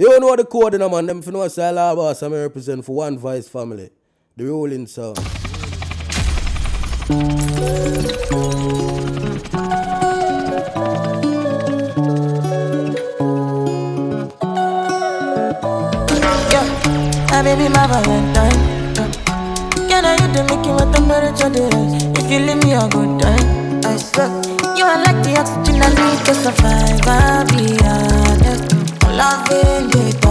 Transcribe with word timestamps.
You 0.00 0.18
know 0.18 0.28
what 0.28 0.38
the 0.38 0.46
code 0.46 0.72
in 0.72 0.80
a 0.80 0.88
man. 0.88 1.04
Them 1.04 1.20
for 1.20 1.30
know 1.30 1.46
say 1.46 1.68
Allah 1.68 1.94
boss. 1.94 2.22
I'm 2.22 2.32
represent 2.32 2.82
for 2.82 2.96
one 2.96 3.18
vice 3.18 3.46
family. 3.46 3.90
The 4.34 4.46
rolling 4.46 4.86
sound. 4.86 5.18
My 17.28 17.42
baby, 17.42 17.68
my 17.68 17.86
valentine. 17.86 18.58
Can 19.86 20.04
I 20.06 20.16
hit 20.16 20.32
the 20.32 20.42
Mickey 20.48 20.70
with 20.72 20.94
temperature 20.94 21.52
rise? 21.60 22.02
If 22.16 22.30
you 22.32 22.38
leave 22.38 22.64
me 22.64 22.72
a 22.72 22.88
good 22.88 23.20
time, 23.20 23.84
I 23.84 23.98
swear. 23.98 24.28
You 24.78 24.84
are 24.86 25.04
like 25.04 25.22
the 25.22 25.36
oxygen 25.38 25.82
I 25.82 25.90
need 25.92 26.24
to 26.24 26.34
survive. 26.34 27.06
I'll 27.06 27.44
be 27.48 27.78
honest. 27.84 28.29
Loving 29.12 29.88
the 29.88 30.29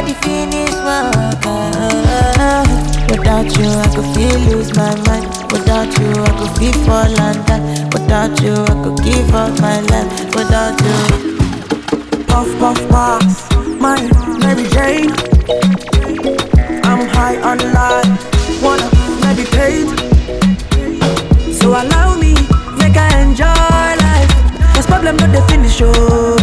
Finish 0.00 0.72
work. 0.72 1.44
Uh, 1.44 2.64
without 3.10 3.44
you, 3.58 3.68
I 3.68 3.86
could 3.94 4.08
feel 4.14 4.38
lose 4.48 4.74
my 4.74 4.94
mind. 5.06 5.26
Without 5.52 5.86
you, 6.00 6.10
I 6.10 6.30
could 6.38 6.58
feel 6.58 6.72
fall 6.84 7.20
and 7.20 7.46
die. 7.46 7.84
Without 7.92 8.40
you, 8.40 8.54
I 8.54 8.82
could 8.82 9.04
give 9.04 9.34
up 9.34 9.60
my 9.60 9.80
life. 9.80 10.34
Without 10.34 10.80
you. 10.80 12.24
Puff, 12.24 12.48
puff, 12.58 12.88
pass. 12.88 13.48
My 13.78 14.00
Mary 14.40 14.64
Jane. 14.70 15.12
I'm 16.82 17.06
high 17.08 17.38
on 17.42 17.58
life. 17.72 18.62
Wanna 18.62 18.88
meditate. 19.20 19.88
So 21.54 21.68
allow 21.70 22.16
me, 22.16 22.34
make 22.78 22.96
I 22.96 23.20
enjoy 23.20 23.44
life. 23.44 24.32
Cause 24.74 24.86
problem 24.86 25.16
not 25.16 25.30
the 25.30 25.42
finish, 25.48 25.80
oh. 25.82 26.38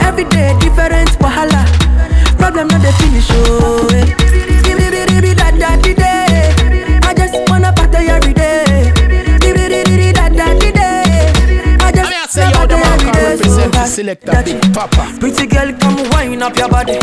Every 0.00 0.24
day 0.24 0.56
different 0.60 1.10
selector, 14.14 14.60
Big 14.60 14.74
Papa. 14.74 15.16
Pretty 15.18 15.46
girl, 15.46 15.72
come 15.78 15.96
wind 16.10 16.42
up 16.42 16.56
your 16.56 16.68
body. 16.68 16.98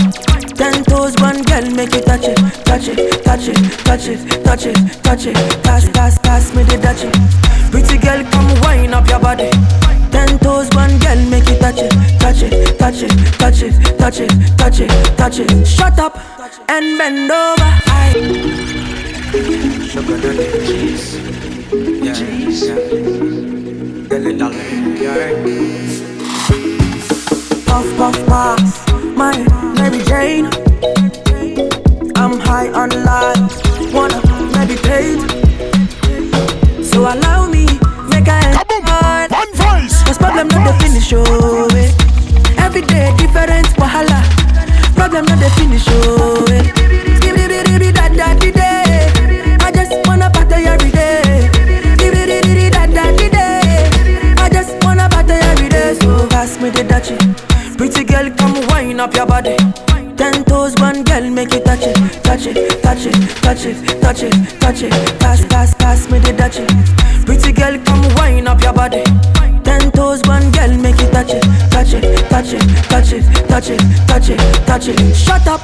Ten 0.56 0.84
toes, 0.84 1.16
one 1.20 1.42
girl, 1.44 1.70
make 1.72 1.94
it 1.94 2.06
touch 2.06 2.26
it, 2.26 2.38
touch 2.66 2.88
it, 2.88 3.24
touch 3.24 3.48
it, 3.48 3.58
touch 3.86 4.08
it, 4.08 4.44
touch 4.44 4.66
it, 4.66 5.04
touch 5.04 5.26
it. 5.26 5.64
Pass, 5.64 5.90
pass, 5.90 6.18
pass 6.20 6.56
me 6.56 6.64
the 6.64 6.78
touch 6.78 7.04
it. 7.04 7.72
Pretty 7.72 7.98
girl, 7.98 8.24
come 8.32 8.62
wind 8.62 8.94
up 8.94 9.08
your 9.08 9.20
body. 9.20 9.50
Ten 10.12 10.38
toes, 10.40 10.70
one 10.74 10.98
girl, 11.00 11.18
make 11.30 11.48
it 11.48 11.60
touch 11.60 11.80
it, 11.80 11.92
touch 12.20 12.42
it, 12.44 12.78
touch 12.78 13.02
it, 13.02 13.12
touch 13.40 13.62
it, 13.62 13.98
touch 13.98 14.20
it, 14.20 14.58
touch 14.58 14.80
it, 14.80 15.18
touch 15.18 15.40
it. 15.40 15.68
Shut 15.68 16.00
up 16.00 16.18
and 16.70 16.98
bend 16.98 17.32
over. 17.32 17.72
Aye. 17.88 18.14
Sugar 19.90 20.18
daddy 20.20 20.46
cheese. 20.68 21.16
Yeah, 21.72 22.16
yeah. 22.20 22.76
Belly 24.10 24.38
dollar. 24.38 24.56
Yeah. 25.02 25.71
Puff, 27.72 27.88
puff, 27.96 28.28
pass. 28.28 28.86
My 29.16 29.32
Mary 29.76 30.04
Jane. 30.04 30.48
I'm 32.18 32.38
high 32.38 32.68
on 32.74 32.90
life. 32.90 33.94
Wanna 33.94 34.20
meditate. 34.52 35.22
So 36.84 37.00
allow 37.08 37.48
me, 37.48 37.66
make 38.12 38.28
I 38.28 38.44
enjoy. 38.52 39.38
One 39.40 39.54
voice. 39.54 40.04
Cause 40.04 40.18
problem 40.18 40.50
not 40.50 40.68
the 40.68 40.74
finish, 40.84 41.14
oh. 41.14 41.68
Eh. 41.72 42.66
Every 42.66 42.82
day 42.82 43.16
different 43.16 43.68
wahala. 43.80 44.20
Problem 44.94 45.24
not 45.26 45.40
the 45.40 45.50
finish, 45.52 45.86
oh. 45.88 46.46
Eh. 46.52 47.11
Girl, 58.12 58.30
come 58.36 58.68
wind 58.68 59.00
up 59.00 59.16
your 59.16 59.26
body. 59.26 59.56
Ten 60.18 60.44
toes, 60.44 60.76
one 60.76 61.04
girl, 61.04 61.30
make 61.30 61.54
it 61.54 61.64
touch 61.66 61.84
it, 61.84 61.96
touch 62.24 62.46
it, 62.46 62.84
touch 62.84 63.06
it, 63.06 63.16
touch 63.42 63.66
it, 63.66 64.02
touch 64.02 64.24
it, 64.24 64.60
touch 64.60 64.82
it. 64.84 64.92
Pass, 65.20 65.46
pass, 65.46 65.74
pass 65.76 66.10
me 66.12 66.20
the 66.20 66.34
dutchie. 66.34 66.68
Pretty 67.26 67.52
girl, 67.54 67.80
come 67.86 68.04
wind 68.16 68.48
up 68.48 68.62
your 68.62 68.74
body. 68.74 69.04
Ten 69.64 69.92
toes, 69.92 70.22
one 70.28 70.52
girl, 70.52 70.74
make 70.78 71.00
it 71.00 71.12
touch 71.12 71.32
it, 71.32 71.44
touch 71.72 71.94
it, 71.94 72.04
touch 72.30 72.54
it, 72.54 72.62
touch 72.90 73.14
it, 73.14 73.24
touch 73.48 73.70
it, 73.70 73.82
touch 74.08 74.30
it, 74.30 74.40
touch 74.68 74.88
it. 74.88 75.16
Shut 75.16 75.48
up 75.48 75.62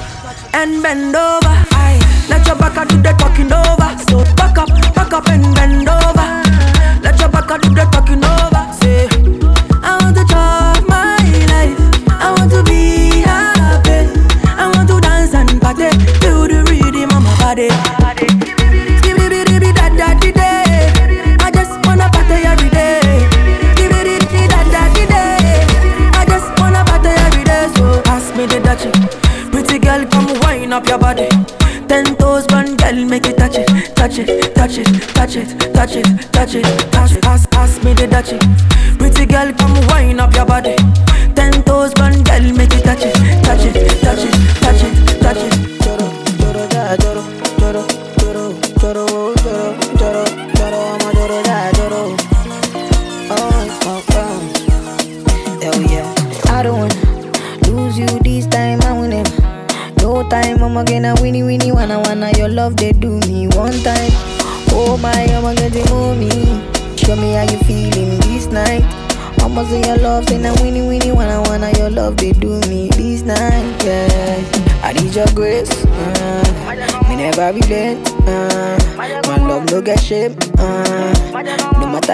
and 0.54 0.82
bend 0.82 1.14
over. 1.14 1.54
Aye. 1.72 2.00
Let 2.28 2.46
your 2.46 2.56
back 2.56 2.88
do 2.88 2.96
the 2.96 3.12
talking 3.18 3.52
over. 3.52 3.90
So 4.08 4.24
back 4.36 4.58
up, 4.58 4.68
back 4.94 5.12
up 5.12 5.28
and 5.28 5.54
bend 5.54 5.88
over. 5.88 6.28
Let 7.02 7.20
your 7.20 7.28
back 7.28 7.48
do 7.60 7.68
the 7.74 7.84
talking 7.92 8.24
over. 8.24 8.27
Touch 36.48 36.64
it. 36.64 36.92
Pass, 36.92 37.16
pass, 37.18 37.46
pass 37.46 37.84
me 37.84 37.92
the 37.94 38.06
dutchie. 38.06 38.37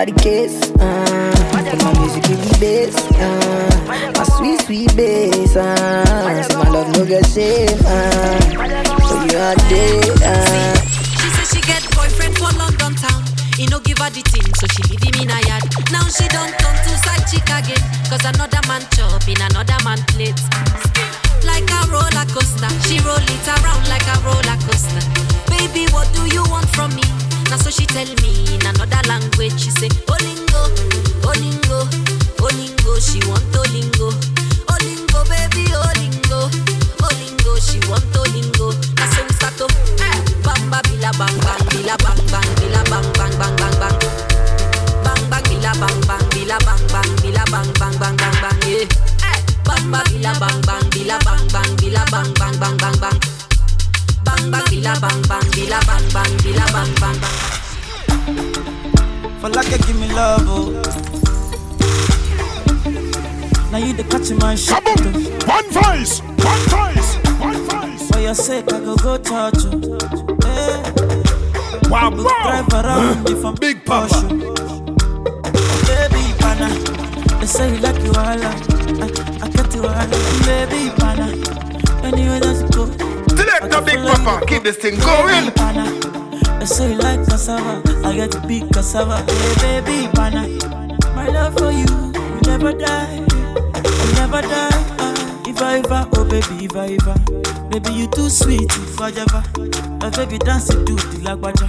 The 0.07 0.13
case. 0.21 0.71
Uh, 0.73 0.94
cassava. 88.95 89.25
Hey, 89.61 89.81
baby 89.81 90.09
pana, 90.15 90.47
my 91.15 91.27
love 91.29 91.55
for 91.59 91.73
you 91.73 91.87
will 92.15 92.41
never 92.47 92.73
die. 92.73 93.19
Will 93.19 94.15
never 94.15 94.41
die. 94.43 94.71
Ah, 94.99 95.43
if 95.49 95.61
I 95.61 95.79
ever, 95.79 96.09
oh 96.15 96.25
baby, 96.25 96.67
if 96.67 96.77
I 96.77 96.97
ever. 97.01 97.15
Baby, 97.71 97.93
you 97.93 98.07
too 98.07 98.29
sweet, 98.29 98.71
if 98.71 99.01
I 99.01 99.11
ever. 99.11 99.43
My 100.01 100.11
baby 100.11 100.39
dance 100.39 100.71
it 100.71 100.87
to 100.87 100.95
the 100.95 101.19
lagwaja. 101.27 101.67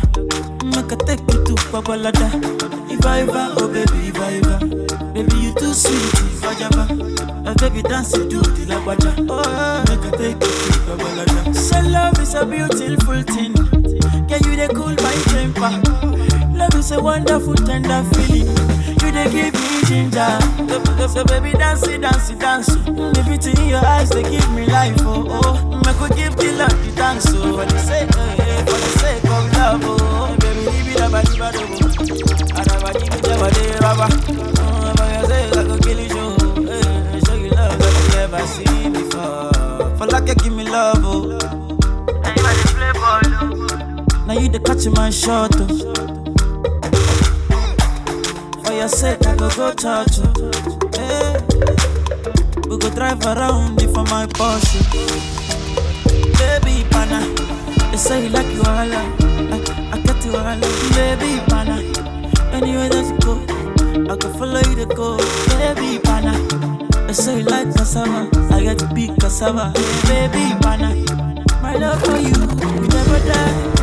Make 0.63 0.85
mm, 0.85 1.01
I 1.01 1.05
take 1.05 1.21
you 1.33 1.43
to 1.45 1.53
Babalada. 1.71 2.29
If 2.91 3.05
I 3.05 3.21
ever, 3.21 3.53
oh 3.57 3.67
baby, 3.67 4.09
if 4.09 4.19
I 4.19 4.33
ever. 4.35 4.59
Baby, 5.13 5.35
you 5.37 5.53
too 5.55 5.73
sweet, 5.73 6.13
if 6.29 6.43
I 6.45 6.53
ever. 6.63 6.93
My 7.41 7.53
baby 7.55 7.81
dance 7.81 8.13
it 8.13 8.29
to 8.29 8.37
the 8.39 8.65
lagwaja. 8.69 9.11
Oh, 9.29 9.41
mm, 9.41 9.89
make 9.89 10.13
I 10.13 10.17
take 10.17 10.43
you 10.43 10.53
to 10.61 10.79
Babalada. 10.93 11.55
So 11.55 11.79
love 11.89 12.19
is 12.19 12.35
a 12.35 12.45
beautiful 12.45 13.21
thing. 13.33 13.53
Can 14.27 14.43
you 14.43 14.55
they 14.55 14.67
cool 14.67 14.93
my 15.01 15.15
temper? 15.33 16.14
Is 16.75 16.91
a 16.91 17.01
wonderful, 17.01 17.55
tender 17.55 18.03
feeling. 18.13 18.47
You 19.01 19.11
they 19.11 19.31
give 19.31 19.53
me 19.53 19.81
ginger. 19.85 20.37
So, 20.99 21.07
so 21.07 21.23
baby, 21.23 21.51
dance 21.53 21.81
dance 21.87 22.29
dance. 22.31 22.67
The 22.67 23.23
beauty 23.25 23.51
in 23.61 23.69
your 23.69 23.85
eyes, 23.85 24.09
they 24.09 24.23
give 24.23 24.51
me 24.51 24.65
life. 24.65 24.95
Oh, 24.99 25.25
oh. 25.29 25.81
Make 25.85 25.99
we 26.01 26.09
give 26.15 26.35
the 26.35 26.51
love 26.57 26.85
the 26.85 26.91
dance. 26.95 27.25
Oh, 27.29 27.57
for 27.57 27.65
the 27.65 27.79
sake, 27.79 28.09
oh, 28.13 28.35
yeah, 28.37 28.65
for 28.65 28.77
the 28.77 28.99
sake 28.99 29.23
of 29.23 29.53
love. 29.53 29.81
Oh, 29.85 30.35
baby, 30.41 30.59
leave 30.69 30.95
it 30.95 31.01
up, 31.01 31.13
leave 31.13 31.35
it 31.35 31.41
up. 31.41 31.55
And 31.55 32.67
a 32.69 32.99
give 32.99 33.15
it 33.15 33.23
leave 33.57 33.75
it 33.75 33.83
up. 33.83 33.97
Oh, 33.99 34.93
for 34.97 35.07
your 35.09 35.25
sake, 35.25 35.55
I 35.55 35.63
go 35.63 35.77
kill 35.79 35.99
you, 35.99 36.09
show. 36.09 36.35
Eh, 36.69 37.19
show 37.25 37.35
you 37.35 37.49
love 37.51 37.79
that 37.79 37.93
you 38.03 38.07
never 38.15 38.45
seen 38.47 38.93
before. 38.93 39.95
For 39.97 40.07
like 40.07 40.27
you 40.27 40.35
give 40.35 40.53
me 40.53 40.63
love, 40.69 40.99
oh. 41.03 41.39
Now 44.27 44.33
you 44.33 44.49
the 44.49 44.59
catch 44.59 44.85
my 44.87 45.09
shot, 45.09 45.51
oh. 45.55 46.14
Your 48.85 48.89
sake, 48.91 49.25
I 49.25 49.35
go 49.35 49.49
go 49.49 49.73
touch 49.73 50.19
you. 50.19 50.51
Hey. 50.93 51.41
We 52.69 52.77
go 52.77 52.87
drive 52.91 53.19
around 53.25 53.81
it 53.81 53.89
for 53.89 54.03
my 54.03 54.27
Porsche. 54.27 54.79
Baby 56.37 56.87
pana, 56.91 57.25
they 57.89 57.97
say 57.97 58.25
you 58.25 58.29
like 58.29 58.45
you 58.53 58.59
all. 58.61 58.93
I, 58.93 59.91
I 59.91 59.99
get 60.05 60.23
you 60.23 60.35
all. 60.37 60.59
Baby 60.93 61.41
pana, 61.49 61.81
anywhere 62.53 62.89
that 62.89 63.09
you 63.09 63.17
go, 63.25 64.13
I 64.13 64.17
can 64.17 64.33
follow 64.33 64.59
you 64.59 64.75
to 64.75 64.85
go. 64.93 65.17
Baby 65.57 65.97
pana, 65.97 66.37
they 67.07 67.13
say 67.13 67.39
you 67.39 67.43
like 67.45 67.73
cassava. 67.75 68.29
I 68.53 68.61
get 68.61 68.77
to 68.77 68.87
big 68.93 69.19
cassava. 69.19 69.73
Baby 70.05 70.53
pana, 70.61 70.93
my 71.59 71.75
love 71.75 72.03
for 72.03 72.17
you 72.17 72.33
will 72.39 72.87
never 72.87 73.19
die. 73.33 73.74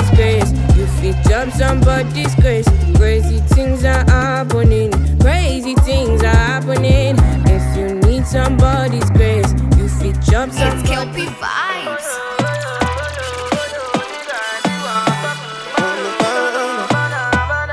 Somebody's 0.00 0.16
grace, 0.16 0.76
you 0.76 0.86
fit 0.86 1.32
up 1.32 1.50
somebody's 1.50 2.34
grace. 2.36 2.68
Crazy 2.96 3.38
things 3.54 3.84
are 3.84 4.04
happening, 4.10 4.90
crazy 5.20 5.74
things 5.76 6.22
are 6.22 6.28
happening. 6.28 7.16
If 7.46 7.76
you 7.76 7.94
need 8.08 8.26
somebody's 8.26 9.08
grace, 9.10 9.52
you 9.76 9.88
fit 9.88 10.34
up 10.34 10.48
It's 10.48 10.58
somebody's 10.58 10.86
Kelpie 10.86 11.26
vibes. 11.26 12.06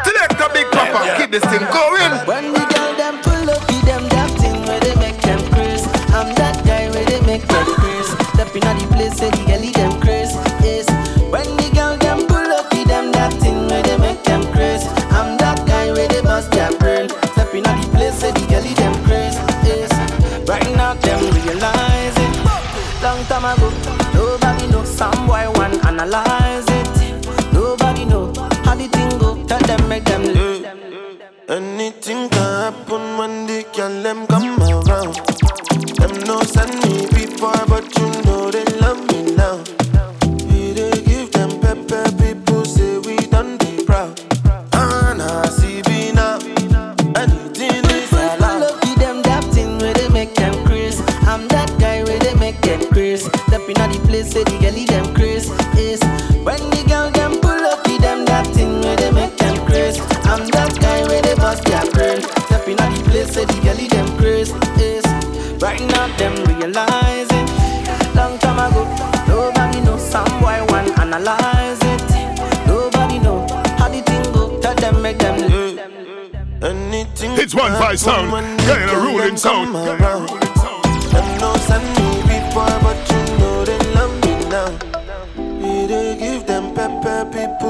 Select 0.05 0.41
a 0.41 0.50
Big 0.53 0.67
Papa, 0.72 1.15
keep 1.17 1.31
this 1.31 1.43
thing 1.46 1.65
going. 1.72 1.97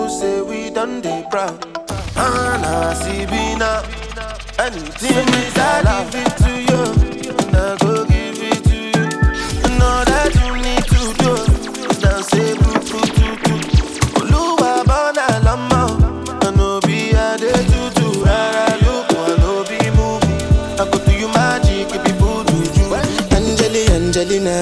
Say 0.10 0.42
we 0.42 0.70
done 0.70 1.02
they 1.02 1.26
proud. 1.30 1.64
Me 3.32 3.56
now. 3.56 3.82
Anything 4.60 5.28
is 5.42 5.58
I 5.58 6.08
give 6.12 6.22
it 6.22 6.38
to 6.44 6.52
you, 6.70 6.82
and 7.44 7.56
I 7.56 7.76
go 7.78 8.06
give 8.06 8.42
it 8.42 8.64
to 8.70 8.76
you. 8.76 9.06
And 9.66 9.82
all 9.82 10.04
that 10.06 10.32
you 10.38 10.50
need 10.66 10.86
to 10.94 11.02
do 11.22 11.32
dance 12.02 12.28
say 12.28 12.54
boo 12.56 12.74
boo 12.90 13.06
boo 13.18 13.34
boo. 13.44 13.60
Oluwa 14.20 14.84
bona 14.86 15.28
lama, 15.44 15.82
I 16.42 16.52
no 16.56 16.80
be 16.82 17.12
a 17.12 17.38
day 17.38 17.52
to 17.52 17.82
do. 18.00 18.08
Rara 18.24 18.78
look, 18.86 19.12
I 19.12 19.36
no 19.42 19.64
be 19.70 19.80
movie. 19.98 20.38
I 20.80 20.86
go 20.90 20.98
do 21.06 21.12
you 21.18 21.28
magic, 21.30 21.94
it 21.96 22.02
be 22.06 22.12
voodoo. 22.20 22.96
Angeli, 23.36 23.84
Angelina, 23.94 24.58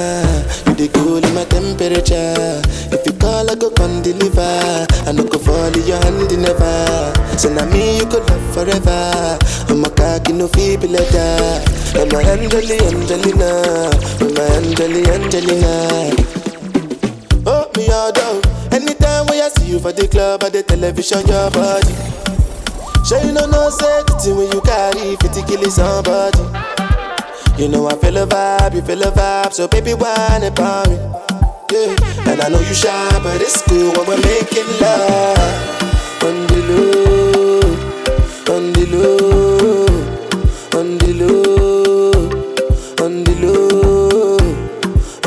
you 0.67 0.73
the 0.75 0.87
cool 0.93 1.17
in 1.23 1.33
my 1.33 1.45
temperature. 1.45 2.61
Call, 3.25 3.49
I 3.49 3.55
go 3.55 3.71
come 3.71 4.03
deliver. 4.03 4.85
I 5.09 5.11
no 5.11 5.23
go 5.23 5.39
fall 5.39 5.73
in 5.73 5.87
your 5.87 5.97
hand 5.97 6.29
never. 6.37 7.11
So 7.41 7.49
now 7.49 7.65
me 7.73 7.97
you 7.97 8.05
could 8.05 8.21
love 8.29 8.53
forever. 8.53 9.39
I'm 9.67 9.83
a 9.83 9.89
cocky 9.89 10.31
no 10.31 10.47
feeble 10.47 10.89
letter. 10.89 11.57
I'm 11.97 12.13
a 12.13 12.21
Angeli, 12.21 12.77
Angelina. 12.85 13.89
I'm 14.21 14.37
a 14.37 14.43
Angeli, 14.61 15.09
Angelina. 15.09 16.13
Oh, 17.49 17.65
me 17.75 17.89
all 17.89 18.11
down. 18.11 18.45
Anytime 18.71 19.25
when 19.25 19.41
I 19.41 19.49
see 19.57 19.71
you 19.73 19.79
for 19.79 19.91
the 19.91 20.07
club 20.07 20.43
or 20.43 20.51
the 20.51 20.61
television, 20.61 21.25
your 21.25 21.49
body. 21.49 21.97
Sure 23.09 23.25
you 23.25 23.33
know 23.33 23.47
no 23.47 23.71
safety 23.71 24.33
when 24.33 24.51
you 24.53 24.61
carry 24.61 25.15
50 25.17 25.41
kill 25.49 25.65
somebody. 25.71 26.45
You 27.57 27.69
know 27.69 27.87
I 27.87 27.95
feel 27.97 28.17
a 28.17 28.27
vibe, 28.27 28.75
you 28.75 28.81
feel 28.83 29.01
a 29.01 29.09
vibe, 29.09 29.51
so 29.51 29.67
baby 29.67 29.95
whine 29.95 30.43
about 30.43 30.89
me. 30.89 30.97
Yeah, 31.71 32.14
and 32.27 32.41
I 32.41 32.49
know 32.49 32.59
you 32.59 32.73
shy, 32.73 33.19
but 33.23 33.41
it's 33.41 33.61
cool 33.63 33.91
when 33.93 34.07
we're 34.07 34.21
making 34.21 34.67
love. 34.81 35.37
On 36.23 36.35
the 36.47 36.59
low, 36.69 37.61
on 38.55 38.73
the 38.73 38.85
low, 38.93 39.85
on 40.79 40.97
the 40.97 41.13
low, 41.19 42.13
on 43.03 43.23
the 43.23 43.35
low, 43.43 44.37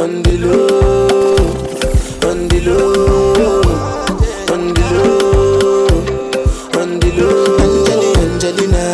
on 0.02 0.22
the 0.22 0.34
low, 0.38 1.36
on 2.28 2.48
the 2.48 2.60
low, 2.66 3.62
on 4.52 4.62
the 4.74 4.84
low, 4.94 5.86
on 6.80 6.90
the 6.98 7.10
low. 7.18 8.14
Angelina, 8.22 8.84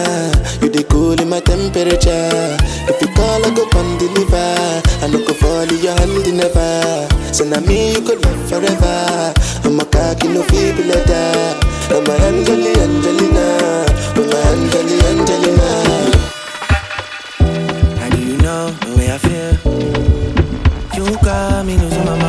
you 0.61 0.69
the 0.69 0.85
cool 0.91 1.21
in 1.21 1.29
my 1.29 1.41
temperature. 1.41 2.59
If 2.87 3.01
you 3.01 3.09
call, 3.15 3.45
I 3.45 3.51
go 3.55 3.67
come 3.71 3.97
deliver. 3.99 4.83
I 5.03 5.09
no 5.09 5.19
go 5.27 5.33
fall 5.35 5.63
in 5.63 5.83
your 5.83 5.95
hand 5.99 6.37
never. 6.37 7.14
So 7.35 7.45
now 7.45 7.59
me 7.59 7.95
you 7.95 8.01
could 8.01 8.25
love 8.25 8.49
forever. 8.49 9.35
I'm 9.65 9.81
a 9.81 9.85
cocky 9.87 10.29
no 10.29 10.45
feeble 10.45 10.85
letter. 10.85 11.59
I'm 11.91 12.07
a 12.07 12.15
Angeli 12.29 12.73
Angelina. 12.79 13.85
I'm 14.15 14.31
a 14.31 14.39
Angeli 14.53 14.97
Angelina. 15.11 15.69
Do 18.13 18.19
you 18.23 18.37
know 18.37 18.71
the 18.71 18.95
way 18.97 19.11
I 19.11 19.19
feel? 19.19 19.55
You 20.95 21.19
got 21.25 21.67
me 21.67 21.77
losing 21.77 22.05
my 22.05 22.17
mind. 22.17 22.24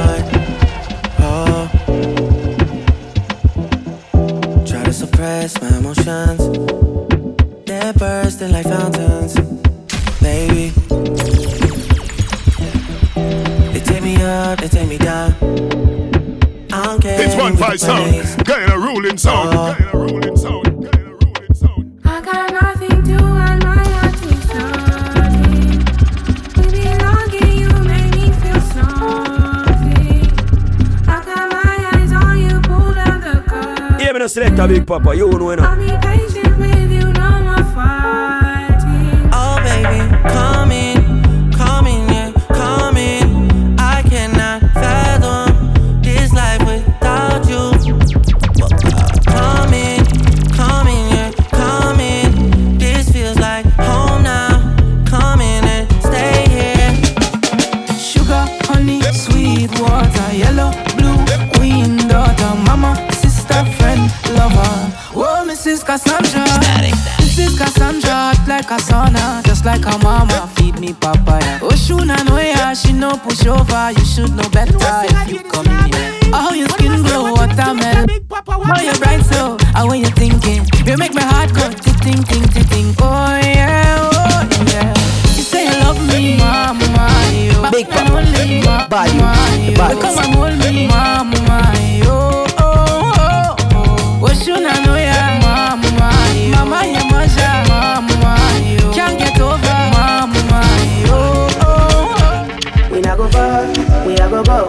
Papa, 34.99 35.13
you 35.17 35.29
know, 35.29 35.49
you 35.51 35.55
know. 35.57 36.34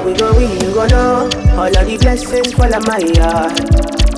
A 0.08 0.18
go 0.18 0.32
go, 0.32 0.38
we 0.38 0.58
go 0.58 0.74
go 0.74 0.86
know. 0.86 1.30
All 1.58 1.66
of 1.66 1.86
the 1.86 1.96
blessings 2.00 2.52
fall 2.54 2.74
on 2.74 2.82
my 2.84 2.98
yard. 2.98 3.54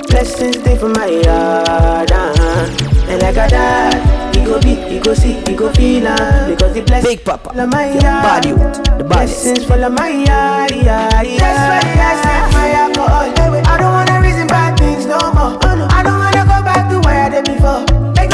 Blessings 0.09 0.57
stay 0.59 0.77
for 0.77 0.89
my 0.89 1.05
yard, 1.07 2.11
uh-huh. 2.11 3.07
And 3.09 3.21
like 3.21 3.37
a 3.37 3.47
dad, 3.49 4.35
we 4.35 4.43
go 4.43 4.59
beat, 4.61 4.79
we 4.89 4.99
go 4.99 5.13
see, 5.13 5.41
we 5.45 5.55
go 5.55 5.71
feel 5.73 6.07
uh, 6.07 6.47
Because 6.49 6.73
the 6.73 6.81
blessings 6.81 7.15
Big 7.15 7.25
papa, 7.25 7.49
fall 7.51 7.61
on 7.61 7.69
my 7.69 7.89
the 7.89 8.01
yard. 8.01 8.23
body 8.23 8.47
youth, 8.49 8.83
the 8.97 9.03
baddest. 9.03 9.43
Blessings 9.43 9.65
fall 9.65 9.83
on 9.83 9.93
my 9.93 10.09
yard, 10.09 10.71
yeah, 10.71 11.21
yeah. 11.21 11.37
That's 11.37 11.85
why 11.85 12.01
I 12.01 12.13
set 12.21 12.53
my 12.53 12.71
alcohol. 12.71 13.65
I 13.65 13.77
don't 13.77 13.91
wanna 13.93 14.21
reason 14.21 14.47
bad 14.47 14.77
things 14.79 15.05
no 15.05 15.17
more. 15.33 15.57
Oh, 15.63 15.75
no. 15.77 15.87
I 15.89 16.03
don't 16.03 16.17
wanna 16.19 16.43
go 16.43 16.57
back 16.65 16.89
to 16.89 16.99
where 17.07 17.23
I 17.25 17.29
did 17.29 17.45
before. 17.45 17.85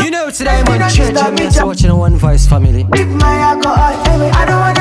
You 0.04 0.12
know 0.12 0.30
today, 0.32 0.62
me 0.64 0.70
man, 0.70 0.80
not 0.80 0.92
church, 0.92 1.12
disturb 1.14 1.28
I'm 1.28 1.34
me, 1.36 1.44
just 1.44 1.58
chop. 1.58 1.68
watching 1.68 1.90
a 1.90 1.96
one 1.96 2.16
voice 2.16 2.46
family. 2.48 2.84
Drink 2.84 3.12
my 3.12 3.38
alcohol. 3.40 3.76
I 3.78 4.46
don't 4.46 4.60
wanna 4.60 4.75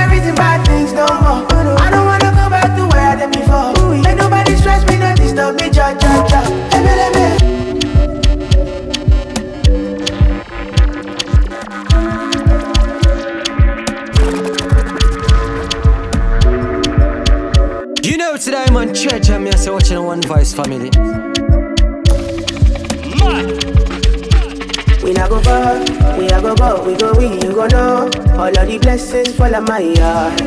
today, 19.20 19.38
man, 19.38 19.52
church, 19.52 19.66
I'm 19.66 19.74
watching 19.74 20.02
one 20.02 20.22
voice 20.22 20.54
family. 20.54 20.90
We 25.02 25.12
not 25.12 25.28
go 25.28 25.40
far, 25.42 25.78
we 26.18 26.26
a 26.26 26.40
go 26.40 26.54
go, 26.54 26.84
we 26.84 26.96
go 26.96 27.12
win, 27.16 27.34
you 27.40 27.52
go 27.52 27.66
know. 27.66 28.10
All 28.38 28.48
of 28.48 28.66
the 28.66 28.78
blessings 28.80 29.34
fall 29.36 29.54
on 29.54 29.64
my 29.64 29.80
yard. 29.80 30.38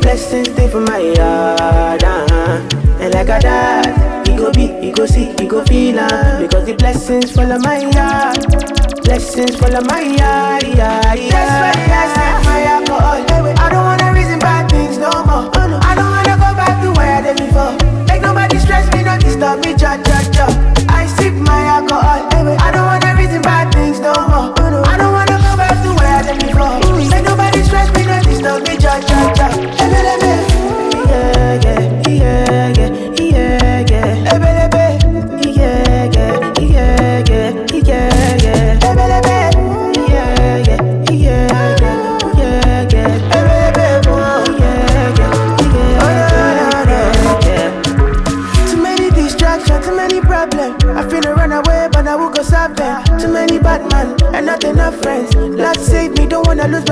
Blessings 0.00 0.48
stay 0.50 0.68
for 0.70 0.80
my 0.80 0.98
yard, 0.98 2.02
uh-huh. 2.02 2.68
And 3.00 3.14
like 3.14 3.28
a 3.28 3.40
dad, 3.40 4.26
we 4.26 4.36
go 4.36 4.52
be, 4.52 4.70
we 4.80 4.90
go 4.90 5.06
see, 5.06 5.34
we 5.38 5.46
go 5.46 5.64
feel 5.64 5.98
uh, 5.98 6.40
Because 6.40 6.66
the 6.66 6.74
blessings 6.74 7.32
fall 7.32 7.50
on 7.50 7.62
my 7.62 7.78
yard. 7.78 9.02
Blessings 9.02 9.56
fall 9.56 9.74
on 9.76 9.86
my 9.86 10.00
yard, 10.00 10.62
yeah, 10.62 11.14
yeah. 11.14 11.30
That's 11.30 11.78
why 11.78 11.94
I 11.94 12.14
set 12.14 12.27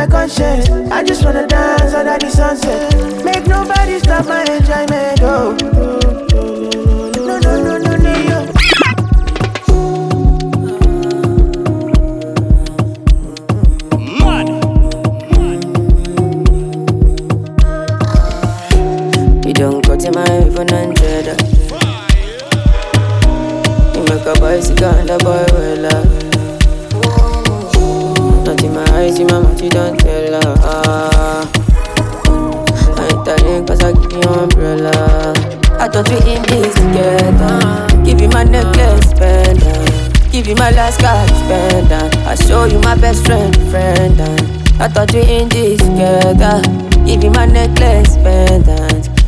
conscience. 0.06 0.68
I 0.90 1.02
just 1.02 1.25
wanna 1.25 1.46
dance 1.46 1.94
under 1.94 2.18
the 2.18 2.30
sunset. 2.30 3.25
Make 3.25 3.46
nobody 3.46 3.98
stop 3.98 4.26
my 4.26 4.42
enjoyment. 4.42 5.05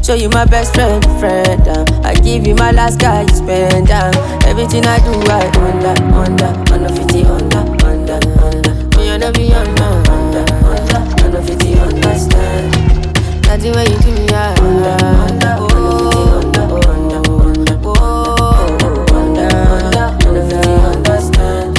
Show 0.08 0.14
you 0.14 0.30
my 0.30 0.46
best 0.46 0.72
friend, 0.72 1.04
friend. 1.20 1.68
Uh. 1.68 1.84
I 2.02 2.14
give 2.14 2.46
you 2.46 2.54
my 2.54 2.70
last 2.70 2.98
guy, 2.98 3.20
you 3.20 3.28
spend 3.28 3.90
uh. 3.90 4.10
Everything 4.46 4.86
I 4.86 4.96
do, 5.04 5.12
I 5.28 5.44
under, 5.68 6.02
under, 6.16 6.72
under 6.72 6.88
50, 6.88 7.24
under, 7.24 7.58
under, 7.84 8.16
under. 8.40 8.74
Me 8.96 9.08
and 9.08 9.36
be 9.36 9.52
under, 9.52 9.84
under, 10.08 10.48
under, 10.64 11.24
under 11.26 11.42
50, 11.42 11.74
understand. 11.74 12.72
That's 13.44 13.62
the 13.62 13.70
way 13.76 13.84
you 13.84 13.98
do 14.00 14.12
me, 14.16 14.28
I 14.32 14.56
under, 14.64 14.96
under, 15.28 15.56
oh, 15.60 16.40
under, 16.40 16.64
oh, 16.64 16.88
under, 16.88 17.20
under, 17.44 17.76
oh, 17.84 18.64
under, 19.12 19.44
under, 19.60 20.08
under 20.24 20.44
50, 20.48 20.70
understand. 20.88 21.78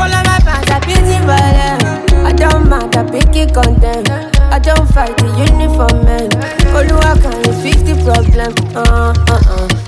All 0.00 0.08
of 0.08 0.24
my 0.24 0.38
fans 0.40 0.70
are 0.70 0.80
busy 0.80 1.20
violent. 1.28 2.10
I 2.24 2.32
don't 2.32 2.70
mind, 2.70 2.96
I 2.96 3.04
pick 3.04 3.36
it 3.36 3.52
content. 3.52 4.08
I 4.08 4.58
don't 4.58 4.88
fight 4.94 5.14
the 5.18 5.26
uniform 5.52 6.04
man. 6.06 6.33
Oluwa 6.74 7.14
can 7.22 7.36
you 7.44 7.52
fix 7.62 7.82
the 7.82 7.94
problem? 8.04 8.52
Uh 8.74 9.14
uh 9.28 9.42
uh. 9.48 9.83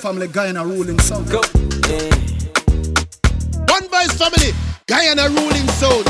Family 0.00 0.28
Guyana 0.28 0.64
ruling 0.64 0.98
sound. 1.00 1.28
Go, 1.30 1.40
yeah. 1.88 2.10
One 3.68 3.88
Vice 3.90 4.16
Family 4.16 4.52
Guyana 4.86 5.28
ruling 5.28 5.68
sound. 5.76 6.06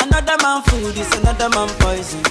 Another 0.00 0.36
man 0.42 0.62
food 0.64 0.96
is 0.96 1.10
another 1.20 1.48
man 1.50 1.68
poison. 1.80 2.22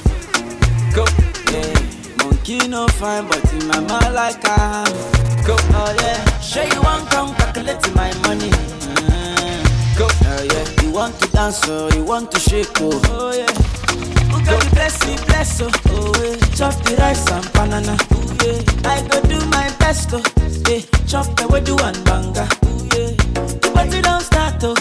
Go, 0.93 1.06
yeah. 1.52 2.24
Monkey 2.24 2.67
no 2.67 2.88
fine, 2.89 3.28
but 3.28 3.43
in 3.54 3.67
my 3.67 3.80
mind 3.80 4.13
like 4.13 4.43
I 4.45 4.86
am. 4.86 5.45
Go, 5.45 5.56
oh 5.60 5.95
yeah. 6.00 6.39
Sure 6.39 6.63
you 6.63 6.82
want 6.82 7.10
come 7.10 7.34
calculate 7.36 7.82
my 7.95 8.13
money. 8.28 8.50
Mm. 8.50 9.97
Go, 9.97 10.08
oh 10.10 10.43
yeah. 10.43 10.84
You 10.84 10.91
want 10.91 11.19
to 11.21 11.28
dance, 11.32 11.62
oh, 11.67 11.89
you 11.95 12.04
want 12.04 12.32
to 12.34 12.39
shake, 12.39 12.67
oh, 12.82 13.02
oh 13.10 13.34
yeah. 13.34 13.52
Who 14.32 14.45
God 14.45 14.63
you 14.63 14.69
bless 14.71 15.06
me, 15.08 15.15
bless, 15.26 15.62
oh, 15.62 15.71
oh 15.88 16.13
yeah. 16.24 16.36
Chop 16.56 16.76
the 16.84 16.95
rice 17.00 17.30
and 17.32 17.52
banana, 17.54 17.97
oh 18.12 18.31
yeah. 18.43 18.89
I 18.93 19.01
go 19.08 19.21
do 19.32 19.39
my 19.56 19.67
best, 19.80 20.10
oh, 20.13 20.23
yeah. 20.69 20.82
Chop 21.08 21.27
the 21.38 21.47
way 21.47 21.62
do 21.62 21.75
and 21.77 21.99
banga, 22.06 22.47
oh 22.65 22.89
yeah. 22.93 23.12
The 23.62 23.71
party 23.73 24.01
don't 24.01 24.21
start, 24.21 24.63
oh. 24.63 24.75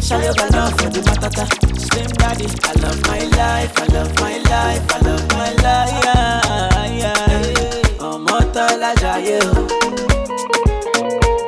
Shall 0.00 0.20
you 0.22 0.32
love 0.56 0.72
for 0.80 0.88
the 0.90 1.00
matata? 1.08 1.44
Slim 1.78 2.10
daddy, 2.20 2.46
I 2.64 2.72
love 2.82 3.00
my 3.06 3.20
life, 3.38 3.72
I 3.78 3.86
love 3.94 4.12
my 4.20 4.36
life, 4.52 4.84
I 4.90 4.98
love 5.06 5.26
my 5.32 5.50
life. 5.64 6.04
Yeah, 6.04 7.00
yeah. 7.02 8.06
Ọmọ 8.10 8.36
tọ́lá 8.54 8.90
jayé 9.02 9.38
o. 9.50 9.62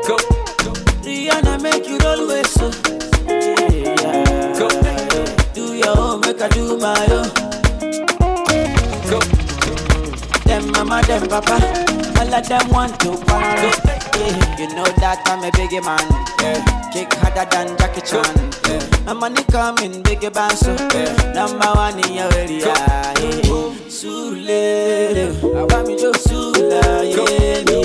Go. 0.07 0.17
Rihanna 1.05 1.55
make 1.63 1.89
you 1.91 1.99
roll 2.05 2.23
with 2.29 2.47
so. 2.57 2.67
Yeah. 3.27 4.59
Go. 4.59 4.67
Do 5.55 5.65
your 5.83 5.99
own, 5.99 6.21
make 6.21 6.41
I 6.41 6.49
do 6.57 6.65
my 6.79 7.07
own. 7.17 7.22
Papa, 11.33 11.57
all 12.21 12.35
of 12.35 12.47
them 12.47 12.69
want 12.69 13.01
to 13.01 13.17
quarrel. 13.25 13.73
Yeah. 14.21 14.59
You 14.59 14.69
know 14.77 14.85
that 15.01 15.25
I'm 15.25 15.43
a 15.43 15.51
biggie 15.57 15.81
man. 15.81 16.05
Yeah. 16.45 16.61
Kick 16.93 17.15
harder 17.15 17.49
than 17.49 17.77
Jackie 17.79 18.03
Chan. 18.03 18.53
Yeah. 18.69 19.07
My 19.07 19.15
money 19.15 19.43
coming, 19.45 20.03
biggie 20.03 20.33
band 20.33 20.59
so. 20.59 20.77
Yeah. 20.93 21.33
Number 21.33 21.73
one 21.73 21.99
in 22.05 22.13
your 22.13 22.33
area. 22.35 22.69
Yeah. 22.69 23.33
Surulere, 23.89 25.33
I 25.57 25.63
want 25.65 25.87
me 25.89 25.97
to 25.97 26.13
Sula, 26.19 27.05
yeah, 27.05 27.63
me, 27.65 27.81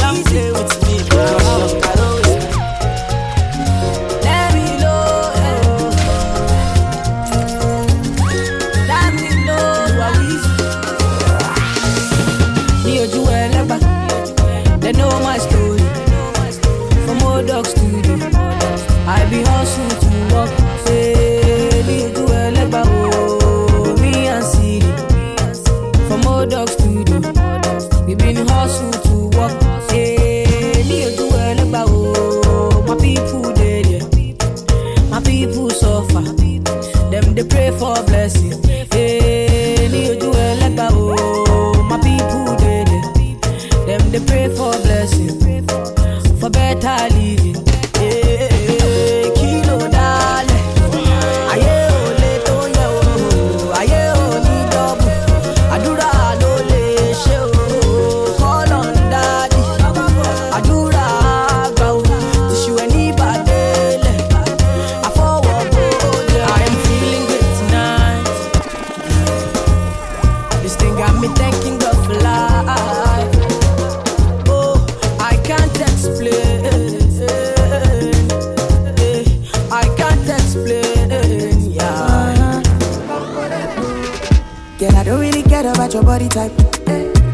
Now 0.00 0.14
play 0.24 0.50
with 0.50 0.74
me, 0.82 0.98
because 1.04 2.09
hustle 28.48 28.90
to 29.06 29.38
work. 29.38 29.54
Me 30.88 31.04
my 32.88 32.96
people 32.96 33.52
dey 33.54 33.82
there, 33.82 35.08
my 35.10 35.20
people 35.20 35.70
suffer, 35.70 36.20
pray 37.44 37.70
for. 37.78 38.09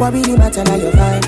what 0.06 0.14
really 0.14 0.36
matter 0.36 0.62
now 0.62 0.76
your 0.76 0.92
vibe? 0.92 1.25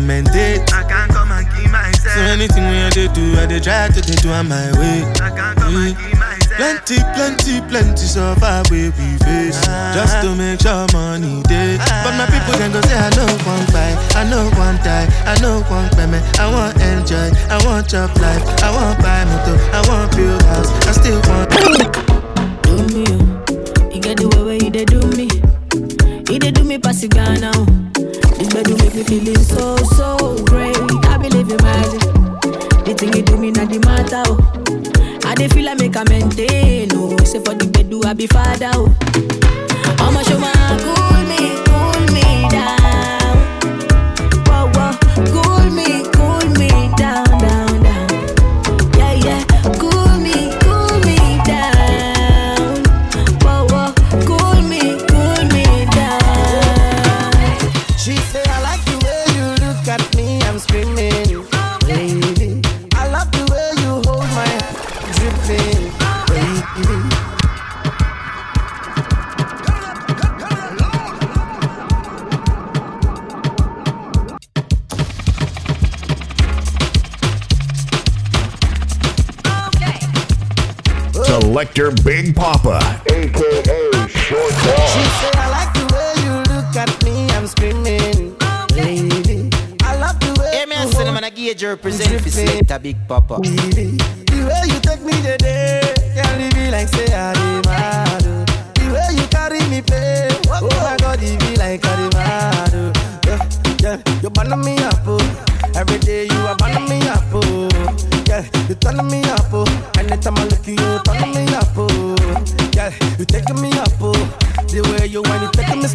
commendate. 0.00 0.72
I 0.72 0.82
can't 0.88 1.12
come 1.12 1.32
and 1.32 1.46
keep 1.52 1.70
myself. 1.70 2.14
So 2.16 2.20
anything 2.20 2.64
we 2.64 2.76
I 2.80 2.90
do, 2.90 3.36
I 3.36 3.46
they 3.46 3.60
try 3.60 3.88
to 3.88 4.00
they 4.00 4.16
do 4.16 4.30
on 4.30 4.48
my 4.48 4.72
way. 4.80 5.04
I 5.20 5.30
can't 5.30 5.58
come 5.58 5.74
yeah. 5.74 5.88
and 5.88 5.96
mm. 5.96 6.10
keep 6.10 6.18
myself. 6.18 6.56
Plenty, 6.56 6.98
plenty, 7.14 7.54
plenty 7.68 8.06
survive 8.08 8.64
where 8.70 8.90
we 8.96 9.08
face. 9.24 9.60
Ah. 9.68 9.92
Just 9.94 10.16
to 10.24 10.34
make 10.34 10.60
sure 10.60 10.86
money 10.92 11.42
day. 11.44 11.76
Ah. 11.80 12.02
But 12.04 12.14
my 12.16 12.26
people 12.32 12.54
can 12.56 12.72
go 12.72 12.80
say 12.88 12.96
I 12.96 13.10
know 13.16 13.28
one 13.44 13.66
buy, 13.72 13.92
I 14.16 14.24
know 14.28 14.48
one 14.56 14.76
die, 14.80 15.08
I 15.28 15.36
know 15.40 15.60
one 15.68 15.88
payment. 15.92 16.24
I 16.40 16.48
want 16.48 16.80
enjoy, 16.80 17.28
I 17.52 17.60
want 17.64 17.88
job 17.88 18.10
life, 18.18 18.44
I 18.64 18.70
want 18.72 18.98
buy 19.04 19.24
motor, 19.28 19.56
I 19.76 19.80
want 19.88 20.16
build 20.16 20.42
house, 20.48 20.70
I 20.88 20.92
still 20.92 21.20
want. 21.28 22.19
feeling 29.10 29.42
so, 29.42 29.76
so 29.98 30.36
great. 30.44 30.76
I 31.06 31.18
believe 31.18 31.50
in 31.50 31.56
magic. 31.66 32.00
The 32.86 32.94
thing 32.96 33.12
you 33.12 33.22
do 33.22 33.36
me 33.36 33.50
not 33.50 33.68
the 33.68 33.80
matter. 33.80 34.22
Oh. 34.26 35.28
I 35.28 35.34
dey 35.34 35.48
feel 35.48 35.68
I 35.68 35.74
make 35.74 35.96
a 35.96 36.04
maintain. 36.08 36.88
Oh, 36.94 37.16
say 37.24 37.40
for 37.42 37.54
the 37.54 37.66
bed, 37.66 37.90
do 37.90 38.00
I 38.04 38.12
be 38.14 38.28
father. 38.28 38.70
Oh. 38.74 39.09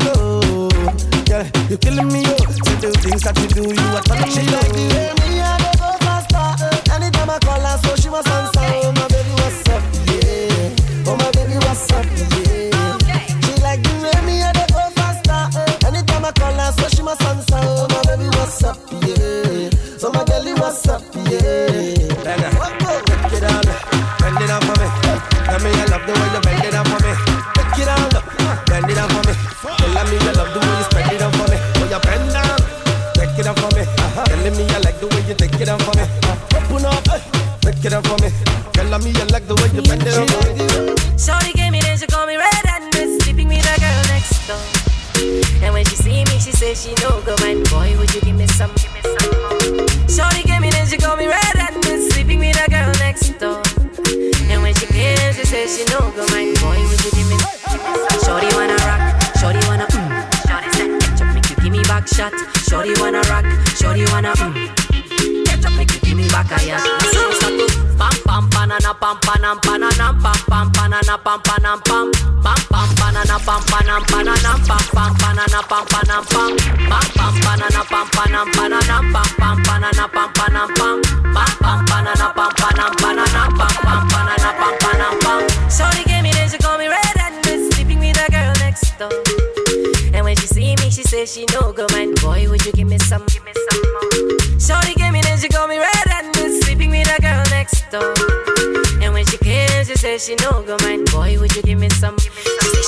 Girl, 0.05 1.45
you 1.69 1.77
killing 1.77 2.07
me, 2.07 2.21
yo. 2.21 2.35
The 2.81 2.91
things 3.01 3.23
that 3.23 3.37
you 3.41 3.47
do, 3.47 3.63
you 3.73 3.87
are 3.97 4.01
touching. 4.03 4.45
Like 4.51 4.71
the 4.73 4.83
way 4.93 5.11
me, 5.21 5.41
I 5.41 5.57
go 5.79 5.89
faster. 6.05 6.93
Anytime 6.93 7.29
I 7.29 7.39
call 7.39 7.59
her, 7.59 7.77
so 7.83 7.95
she 7.95 8.09
must 8.09 8.27
answer. 8.27 9.04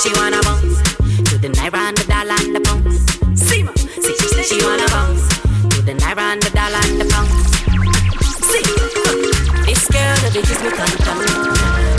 She 0.02 0.12
wanna 0.14 0.40
bounce. 0.42 0.78
To 1.30 1.38
the 1.38 1.48
naira 1.48 1.78
and 1.88 1.96
the 1.96 2.04
dollar 2.06 2.36
and 2.38 2.54
the 2.54 2.60
pounds. 2.60 2.98
See 3.40 3.64
see 4.02 4.14
she 4.20 4.28
say 4.28 4.42
she 4.42 4.64
wanna 4.64 4.86
bounce. 4.88 5.26
To 5.74 5.82
the 5.82 5.92
naira 5.94 6.32
and 6.32 6.42
the 6.42 6.50
dollar 6.50 6.80
and 6.86 7.00
the 7.00 7.06
pounds. 7.12 7.34
See 8.50 8.62
this 9.66 9.84
girl 9.88 10.16
dey 10.32 10.42
gives 10.42 10.62
me 10.62 10.70
tan 10.70 10.92
tan. 11.04 11.18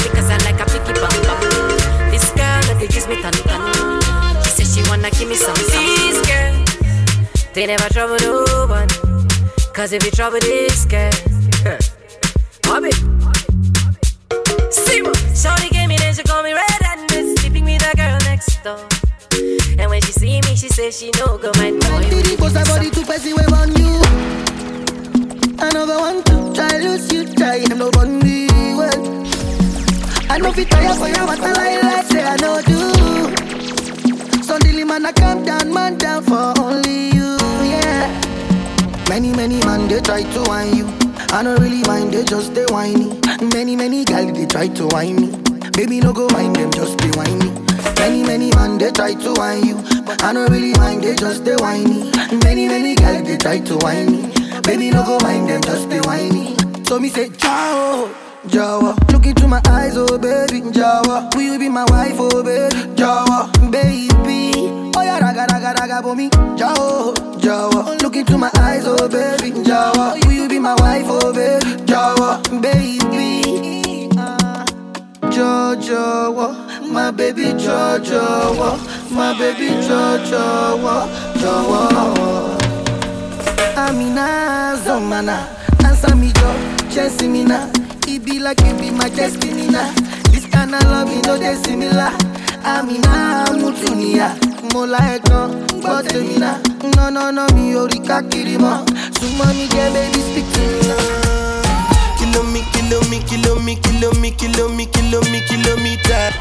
Because 0.04 0.28
I 0.32 0.38
like 0.48 0.60
a 0.60 0.66
picky 0.72 0.94
bum 1.02 1.16
bum. 1.28 1.40
This 2.12 2.30
girl 2.32 2.62
dey 2.80 2.88
gives 2.88 3.08
me 3.08 3.16
tan 3.22 3.34
tan. 3.34 3.62
She 4.44 4.64
say 4.64 4.82
she 4.82 4.90
wanna 4.90 5.10
give 5.12 5.28
me 5.30 5.36
some 5.36 5.56
some. 5.56 5.86
This 5.86 6.20
girl 6.28 6.56
they 7.54 7.66
never 7.66 7.90
trouble 7.90 8.18
no 8.22 8.66
one. 8.68 8.88
Cause 9.74 9.92
if 9.94 10.04
you 10.04 10.12
trouble 10.12 10.40
this 10.40 10.86
girl 10.86 11.12
try 44.60 44.68
to 44.76 44.88
whine 44.88 45.16
me. 45.16 45.28
Baby 45.72 46.02
no 46.02 46.12
go 46.12 46.28
mind 46.34 46.58
them, 46.58 46.70
just 46.72 46.98
be 46.98 47.08
whiny. 47.16 47.50
Many 47.96 48.24
many 48.24 48.52
man 48.52 48.78
they 48.78 48.92
try 48.92 49.14
to 49.14 49.32
whine 49.36 49.64
you, 49.64 49.76
but 50.04 50.22
I 50.22 50.34
don't 50.34 50.52
really 50.52 50.74
mind, 50.74 51.02
they 51.02 51.16
just 51.16 51.46
they 51.46 51.56
whiny. 51.56 52.12
Many 52.44 52.68
many 52.68 52.96
gal 52.96 53.24
they 53.24 53.38
try 53.38 53.60
to 53.60 53.78
whine 53.78 54.12
me. 54.12 54.22
Baby 54.64 54.92
no 54.92 55.06
go 55.06 55.18
mind 55.24 55.48
them, 55.50 55.62
just 55.62 55.88
be 55.90 56.00
whiny. 56.00 56.58
So 56.84 57.00
me 57.00 57.08
say 57.08 57.30
ciao. 57.30 58.12
Jawa, 58.48 58.92
look 59.14 59.26
into 59.26 59.48
my 59.48 59.62
eyes, 59.68 59.96
oh 59.96 60.18
baby, 60.18 60.60
Jawa. 60.78 61.34
Will 61.36 61.54
you 61.54 61.60
be 61.60 61.70
my 61.70 61.86
wife, 61.86 62.16
oh 62.20 62.44
baby, 62.44 62.76
Jawa, 63.00 63.48
baby? 63.72 64.92
Oh 64.98 65.02
yeah, 65.02 65.20
raga 65.20 65.46
raga 65.54 65.74
raga 65.80 66.02
for 66.04 66.16
me, 66.18 66.30
Jawa, 66.60 67.16
Jawa. 67.40 68.02
Look 68.02 68.18
into 68.18 68.38
my 68.38 68.52
eyes, 68.56 68.84
oh 68.86 69.08
baby, 69.08 69.52
Jawa. 69.52 70.26
Will 70.26 70.34
you 70.34 70.50
be 70.50 70.60
my 70.60 70.76
wife, 70.76 71.06
oh 71.08 71.32
baby, 71.32 71.66
Jawa, 71.86 72.42
baby? 72.62 73.39
Jojo, 75.40 76.54
my 76.92 77.12
baby 77.12 77.54
Jojo, 77.54 78.78
my 79.10 79.32
baby 79.40 79.70
Jojo, 79.88 81.08
Jojo. 81.40 82.58
Amina 83.78 84.76
Zomana, 84.84 85.48
answer 85.86 86.14
me 86.18 86.34
Jo, 86.34 86.90
chase 86.92 87.22
me 87.22 87.46
now. 87.46 87.72
It 88.06 88.26
be 88.26 88.40
like 88.40 88.60
it 88.64 88.78
be 88.82 88.92
my 88.92 89.08
destiny 89.08 89.68
now. 89.68 89.94
This 90.30 90.46
kind 90.46 90.76
of 90.76 90.84
love, 90.84 91.10
you 91.10 91.22
know 91.22 91.38
they 91.38 91.56
similar. 91.56 92.12
Amina 92.66 93.46
Mutunia, 93.52 94.36
Mola 94.74 94.98
Ekron, 95.04 95.66
but 95.82 96.14
me 96.16 96.38
now. 96.38 96.62
No, 96.98 97.10
no, 97.10 97.32
no, 97.32 97.48
me 97.56 97.72
Orika 97.76 98.22
Kirima. 98.30 98.84
Suma 99.18 99.54
me, 99.54 99.68
yeah, 99.68 99.90
baby, 99.94 100.20
speak 100.20 100.52
to 100.52 100.60
me 100.60 100.88
now. 100.90 101.29
Kilo 102.90 103.02
me, 103.12 103.20
kilo 103.20 103.56
me, 103.60 103.76
kilo 103.76 104.12
me, 104.14 104.32
kilo 104.32 104.68
me, 104.70 104.86
kilo 104.88 105.22
me, 105.22 105.32
kilo 105.32 105.32
me, 105.32 105.42
kilometer. 105.48 106.34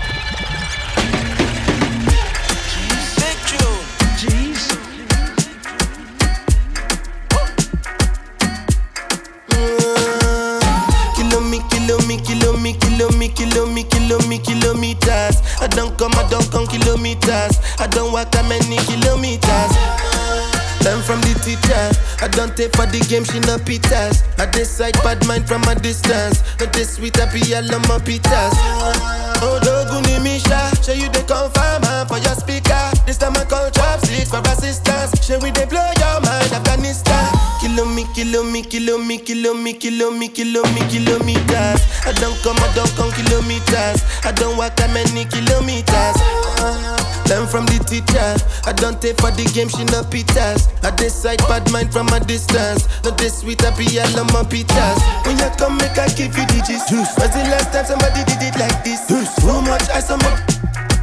Mm, 9.68 11.14
kilo 11.16 11.40
me, 11.40 11.58
kilo 11.70 11.98
me, 12.06 12.16
kilo 12.18 12.52
me, 12.58 12.72
kilo 12.74 13.08
me, 13.10 13.28
kilo 13.28 13.66
me, 13.66 13.84
kilo 13.84 14.18
me, 14.28 14.38
kilometers. 14.38 15.36
I 15.60 15.66
don't 15.68 15.96
come, 15.98 16.12
I 16.14 16.26
don't 16.30 16.50
come 16.50 16.66
kilometers. 16.66 17.58
I 17.78 17.86
don't 17.86 18.12
walk 18.12 18.30
that 18.32 18.44
many 18.48 18.76
kilometers. 18.88 20.17
Learn 20.84 21.02
from 21.02 21.20
the 21.22 21.34
teacher. 21.42 21.84
I 22.22 22.28
don't 22.28 22.56
take 22.56 22.74
for 22.74 22.86
the 22.86 23.00
game, 23.08 23.24
she 23.24 23.40
no 23.40 23.58
pitas. 23.58 24.22
I 24.38 24.46
decide 24.50 24.94
bad 25.02 25.24
mind 25.26 25.46
from 25.46 25.62
a 25.64 25.74
distance. 25.74 26.42
Not 26.60 26.72
this 26.72 26.96
sweet, 26.96 27.18
I 27.20 27.26
be 27.32 27.40
my 27.88 27.98
pitas. 27.98 28.54
Oh, 29.40 29.58
Doguni 29.62 30.22
Misha, 30.22 30.70
show 30.82 30.92
you 30.92 31.08
the 31.08 31.22
confirm 31.26 31.82
for 32.06 32.18
your 32.18 32.34
speaker. 32.34 32.90
This 33.06 33.18
time 33.18 33.36
I 33.36 33.44
call 33.44 33.70
chopsticks 33.70 34.30
for 34.30 34.40
assistance. 34.40 35.24
Show 35.24 35.38
we 35.38 35.50
they 35.50 35.66
blow 35.66 35.90
your 35.98 36.20
mind, 36.20 36.52
Afghanistan. 36.52 37.47
Kilo 37.60 37.84
me, 37.84 38.04
kilo 38.14 38.42
me, 38.44 38.62
kilo 38.62 38.98
me, 38.98 39.18
kilo 39.18 39.52
me, 39.54 39.72
kilo 39.74 40.10
me, 40.12 40.28
kilo 40.28 40.62
me, 40.62 40.80
kilometers. 40.88 41.80
I 42.06 42.12
don't 42.14 42.36
come, 42.42 42.56
I 42.58 42.70
don't 42.74 42.90
come 42.94 43.10
kilometers. 43.12 44.02
I 44.24 44.32
don't 44.32 44.56
walk 44.56 44.76
that 44.76 44.90
many 44.94 45.26
kilometers. 45.26 46.16
Learn 47.28 47.46
from 47.46 47.66
the 47.66 47.82
teacher. 47.84 48.38
I 48.64 48.72
don't 48.72 49.02
take 49.02 49.18
for 49.20 49.30
the 49.34 49.44
game, 49.52 49.68
she 49.68 49.84
no 49.90 50.00
pitas. 50.06 50.70
I 50.86 50.94
decide 50.96 51.38
bad 51.50 51.70
mind 51.70 51.92
from 51.92 52.08
a 52.08 52.20
distance. 52.20 52.88
Not 53.04 53.18
this 53.18 53.40
sweet, 53.40 53.62
I 53.64 53.74
be 53.76 53.84
all 54.00 54.20
on 54.22 54.26
my 54.32 54.46
pitas. 54.46 54.98
When 55.26 55.36
you 55.36 55.50
come, 55.58 55.76
make 55.76 55.98
I 55.98 56.08
give 56.14 56.32
you 56.38 56.46
digits. 56.46 56.88
When's 56.88 57.34
the 57.34 57.42
last 57.52 57.74
time 57.74 57.84
somebody 57.84 58.24
did 58.24 58.40
it 58.40 58.56
like 58.56 58.82
this? 58.84 59.04
Too 59.06 59.24
so 59.42 59.60
much 59.60 59.84
ice 59.90 60.10
on 60.10 60.22
my 60.22 60.32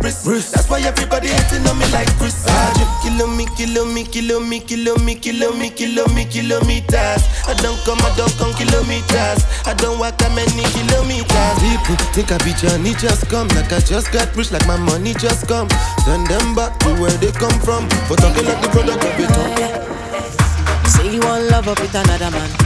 wrist. 0.05 0.53
That's 0.53 0.69
why 0.69 0.81
everybody 0.81 1.29
hating 1.29 1.65
on 1.65 1.77
me 1.79 1.85
like 1.91 2.09
Chris. 2.17 2.45
Kilo 3.01 3.27
me, 3.27 3.45
kilo 3.57 3.85
me, 3.85 4.03
kilo 4.03 4.39
me, 4.39 4.59
kilo 4.59 4.97
me, 4.97 5.15
kilo 5.15 5.51
me, 5.53 5.69
kilo 5.69 6.05
me, 6.13 6.25
kilometers. 6.25 7.21
I 7.47 7.53
don't 7.61 7.77
come, 7.85 7.97
I 8.01 8.13
don't 8.17 8.31
come 8.37 8.53
kilometers. 8.53 9.41
I 9.65 9.73
don't 9.77 9.97
walk 9.99 10.17
that 10.17 10.31
many 10.33 10.65
kilometers. 10.77 11.55
People 11.61 11.95
think 12.13 12.31
I 12.31 12.37
be 12.45 12.53
Johnny 12.53 12.93
just 12.95 13.29
come, 13.29 13.47
like 13.49 13.71
I 13.71 13.79
just 13.79 14.11
got 14.11 14.29
rich, 14.35 14.51
like 14.51 14.65
my 14.67 14.77
money 14.77 15.13
just 15.13 15.47
come. 15.47 15.69
Send 16.05 16.27
them 16.27 16.53
back 16.55 16.77
to 16.79 16.89
where 17.01 17.17
they 17.17 17.31
come 17.31 17.57
from. 17.61 17.89
For 18.05 18.17
talking 18.17 18.45
like 18.45 18.61
the 18.61 18.69
product 18.69 19.01
of 19.01 19.19
it. 19.19 19.31
Say 20.89 21.13
you 21.13 21.21
want 21.21 21.49
love 21.49 21.67
up 21.67 21.79
with 21.79 21.95
another 21.95 22.31
man. 22.31 22.64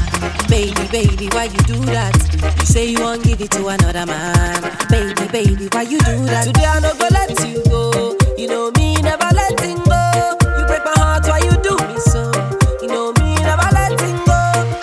Baby, 0.50 0.88
baby, 0.92 1.28
why 1.32 1.46
you 1.46 1.60
do 1.64 1.78
that? 1.96 2.12
You 2.60 2.66
say 2.66 2.86
you 2.92 3.00
want 3.00 3.24
give 3.24 3.40
it 3.40 3.52
to 3.52 3.68
another 3.68 4.06
man. 4.06 4.62
Baby, 4.90 5.28
baby, 5.32 5.68
why 5.72 5.84
you 5.84 6.00
do 6.00 6.26
that? 6.28 6.44
Today 6.48 6.66
I 6.66 6.80
no 6.80 6.92
go 7.00 7.08
let 7.12 7.32
you 7.48 7.64
go. 7.72 8.18
You 8.38 8.48
know 8.48 8.72
me, 8.76 8.96
never 9.00 9.30
letting 9.32 9.80
go. 9.88 10.02
You 10.60 10.66
break 10.68 10.84
my 10.84 10.92
heart, 11.00 11.24
why 11.28 11.40
you 11.40 11.56
do 11.64 11.72
me 11.88 11.96
so? 12.04 12.28
You 12.82 12.90
know 12.92 13.14
me, 13.22 13.36
never 13.48 13.70
letting 13.72 14.20
go. 14.28 14.40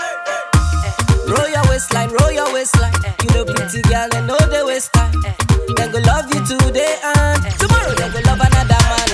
Eh. 0.08 1.28
Roll 1.28 1.48
your 1.52 1.64
waistline, 1.68 2.08
roll 2.16 2.32
your 2.32 2.48
waistline. 2.54 2.94
Eh. 3.04 3.12
You 3.24 3.30
know, 3.36 3.44
pretty 3.44 3.82
girl, 3.92 4.08
they 4.08 4.22
know 4.24 4.38
they 4.48 4.62
waste 4.64 4.92
time. 4.94 5.12
Eh. 5.26 5.34
Then 5.76 5.92
go 5.92 5.98
love 6.08 6.32
you 6.32 6.40
today 6.46 6.96
and 7.04 7.44
tomorrow 7.60 7.92
they 7.92 8.08
go 8.08 8.20
love 8.24 8.40
another 8.40 8.80
man. 8.88 9.08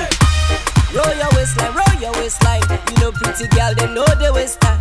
Roll 0.94 1.14
your 1.18 1.30
waistline, 1.34 1.74
roll 1.74 1.94
your 1.98 2.12
waistline. 2.20 2.62
You 2.94 2.96
know, 3.02 3.10
pretty 3.10 3.48
girl, 3.50 3.74
they 3.74 3.88
know 3.90 4.06
they 4.22 4.30
waste 4.30 4.60
time. 4.60 4.71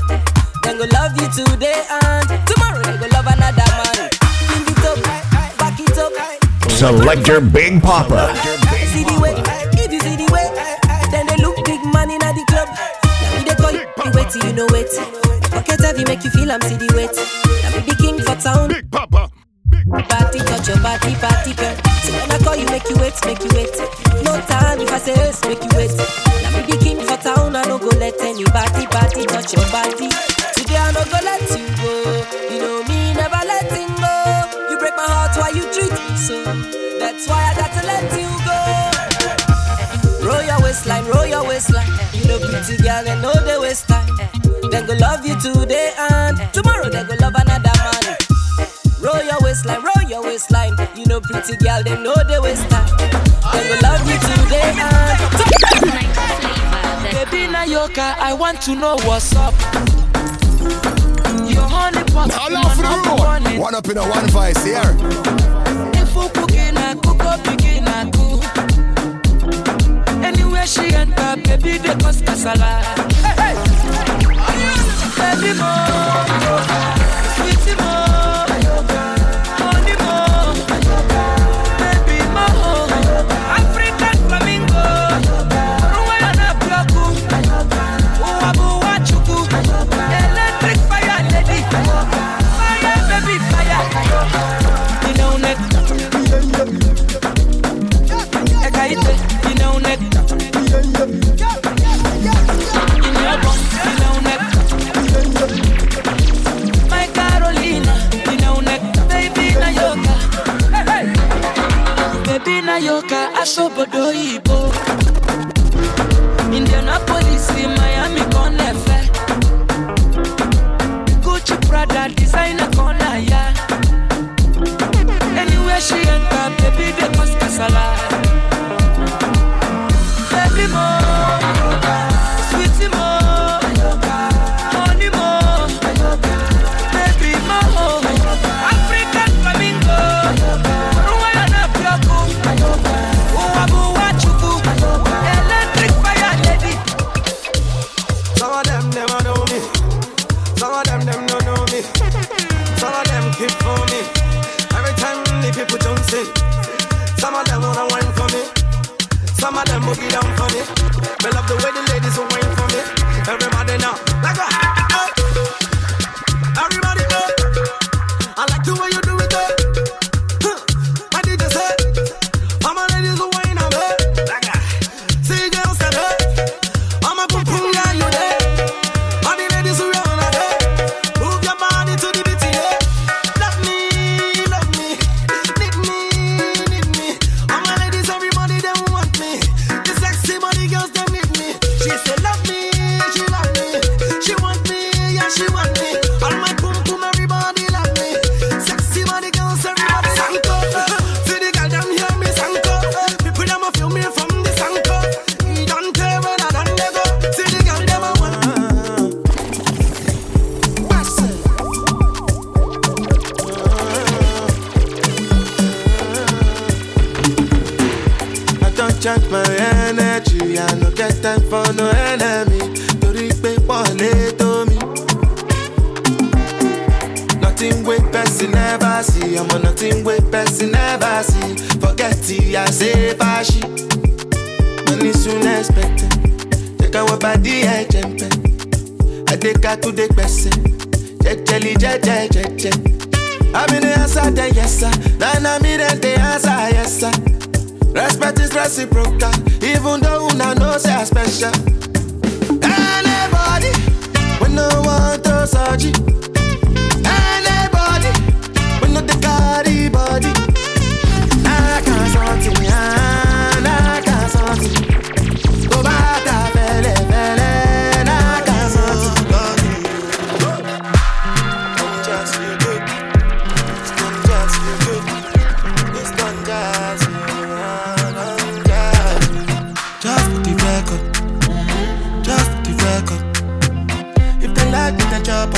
Today 1.32 1.80
and 1.90 2.28
tomorrow 2.46 2.84
they 2.84 2.98
go 3.00 3.08
love 3.16 3.28
another 3.28 3.64
man. 3.80 4.12
Bring 4.52 4.68
it 4.68 4.84
up, 4.84 5.00
back 5.58 5.80
it 5.80 5.98
up. 5.98 6.12
Selector 6.72 7.40
Big 7.40 7.82
Papa. 7.82 8.36
See 8.92 9.04
the 9.08 9.16
way, 9.22 9.36
if 9.80 9.92
you 9.92 10.00
see 10.00 10.16
the 10.20 10.28
way, 10.28 10.48
then 11.12 11.28
they 11.28 11.38
look 11.40 11.56
big 11.64 11.80
man 11.94 12.12
in 12.12 12.20
the 12.20 12.44
club. 12.52 12.68
Now 12.68 13.38
me 13.38 13.44
they 13.48 13.56
call 13.56 13.72
you 13.72 13.88
the 13.88 14.12
wait 14.12 14.36
you 14.36 14.52
know 14.54 14.68
wait. 14.76 14.92
Pocket 15.52 15.80
heavy 15.80 16.04
make 16.04 16.24
you 16.24 16.32
feel 16.32 16.52
I'm 16.52 16.62
see 16.62 16.76
the 16.76 16.92
weight. 16.96 17.16
Now 17.16 17.80
me 17.80 17.82
the 17.88 17.96
king 17.96 18.20
for 18.20 18.36
town. 18.36 18.68
Big 18.68 18.92
Papa. 18.92 19.32
Party 19.88 20.40
touch 20.40 20.68
your 20.68 20.80
body, 20.84 21.16
party 21.16 21.54
girl. 21.56 21.76
So 22.04 22.12
when 22.12 22.32
I 22.32 22.38
call 22.44 22.56
you, 22.56 22.66
make 22.68 22.88
you 22.90 22.98
wait, 23.00 23.16
make 23.26 23.40
you 23.40 23.52
wait. 23.56 23.72
No 24.24 24.36
time 24.52 24.80
if 24.84 24.92
I 24.92 25.00
say 25.00 25.16
yes, 25.16 25.40
make 25.48 25.64
you 25.64 25.72
wait. 25.80 25.96
Now 26.44 26.52
me 26.60 26.62
the 26.68 26.78
king 26.84 27.00
for 27.00 27.16
town, 27.18 27.56
I 27.56 27.64
no 27.64 27.80
go 27.80 27.88
let 28.00 28.20
anybody 28.20 28.88
party 28.88 29.26
touch 29.26 29.54
your 29.54 29.66
body. 29.72 30.31
Go 31.12 31.18
let 31.24 31.42
you 31.52 31.68
go. 31.78 31.92
You 32.50 32.60
know 32.60 32.84
me 32.88 33.14
never 33.14 33.42
letting 33.46 33.92
go. 34.00 34.14
You 34.70 34.78
break 34.80 34.96
my 34.96 35.06
heart, 35.06 35.36
why 35.38 35.50
you 35.50 35.64
treat 35.74 35.92
me 35.92 36.16
so? 36.18 36.44
That's 37.00 37.28
why 37.28 37.52
I 37.52 37.54
got 37.60 37.72
to 37.76 37.82
let 37.86 38.08
you 38.16 38.30
go. 38.48 38.58
Roll 40.26 40.44
your 40.44 40.62
waistline, 40.64 41.06
roll 41.06 41.26
your 41.26 41.44
waistline. 41.48 41.90
You 42.14 42.28
know 42.28 42.40
pretty 42.40 42.78
girl, 42.82 43.04
they 43.04 43.20
know 43.22 43.34
they 43.44 43.58
waste 43.60 43.88
time. 43.88 44.08
Then 44.72 44.86
go 44.86 44.94
love 44.94 45.26
you 45.26 45.36
today 45.40 45.92
and 45.98 46.38
tomorrow 46.54 46.90
they 46.90 47.04
go 47.04 47.16
love 47.20 47.36
another 47.36 47.76
man. 47.76 48.18
Roll 49.02 49.22
your 49.24 49.42
waistline, 49.42 49.82
roll 49.84 50.04
your 50.08 50.24
waistline. 50.24 50.76
You 50.96 51.06
know 51.08 51.20
pretty 51.20 51.58
girl, 51.58 51.84
they 51.84 51.98
know 52.02 52.16
they 52.28 52.40
waste 52.40 52.70
time. 52.70 52.88
They 53.52 53.68
go 53.68 53.76
love 53.84 54.08
you 54.08 54.18
today 54.18 54.72
and 54.80 55.20
Baby 57.12 57.52
Nayoka, 57.52 58.16
I 58.18 58.34
want 58.34 58.62
to 58.62 58.76
know 58.76 58.96
what's 59.04 59.36
up. 59.36 59.54
Your 61.54 61.68
honey 61.68 62.04
pot, 62.12 62.32
All 62.40 62.58
off 62.58 62.78
the 62.78 62.84
road. 62.84 63.60
One 63.60 63.76
up 63.76 63.88
in 63.90 63.98
a 63.98 64.04
one 64.08 64.28
vice 64.30 64.64
here. 64.64 64.96
If 66.02 66.16
you 66.16 66.30
cooking, 66.30 66.78
I 66.78 66.96
cook 66.96 67.24
up, 67.24 67.44
begin, 67.44 67.88
I 67.88 68.10
cook. 68.10 68.44
Anywhere 70.24 70.66
she 70.68 70.94
enter, 70.94 71.36
baby, 71.44 71.78
they 71.78 71.96
cause 71.96 72.22
casala. 72.22 72.82
Hey, 73.22 73.36
hey. 73.42 73.56
Baby, 75.18 75.54
mo, 75.60 76.81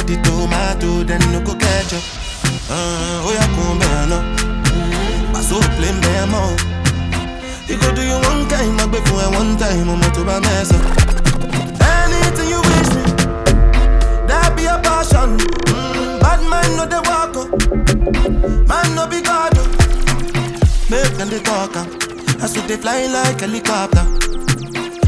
they 0.01 0.15
me, 0.17 1.03
then 1.03 1.21
on 1.23 1.31
the 1.33 1.39
tomato. 1.39 1.53
culture. 1.55 2.01
Uh, 2.69 3.23
oh 3.25 3.33
come 3.55 3.79
now. 3.79 4.33
Up. 6.33 6.59
You 7.69 7.77
go 7.77 7.93
do 7.93 8.01
you 8.01 8.15
one 8.15 8.47
time, 8.47 8.79
I 8.79 8.87
before 8.87 9.29
one 9.31 9.57
time, 9.57 9.89
I'm 9.89 10.01
to 10.01 10.23
mess 10.23 10.71
up. 10.73 10.83
Anything 11.79 12.49
you 12.49 12.61
wish 12.61 12.89
me, 12.95 13.03
that 14.27 14.53
be 14.55 14.65
a 14.65 14.79
passion. 14.81 15.37
Mm, 15.69 16.19
bad 16.19 16.41
man 16.49 16.75
no 16.77 16.85
they 16.85 17.01
walk 17.09 17.35
up, 17.37 17.49
man 18.67 18.95
no 18.95 19.07
be 19.07 19.21
God. 19.21 19.53
Make 20.89 21.13
them 21.17 21.29
the 21.29 21.39
talker, 21.43 21.85
I 22.43 22.47
see 22.47 22.61
they 22.61 22.77
fly 22.77 23.05
like 23.07 23.41
helicopter. 23.41 24.05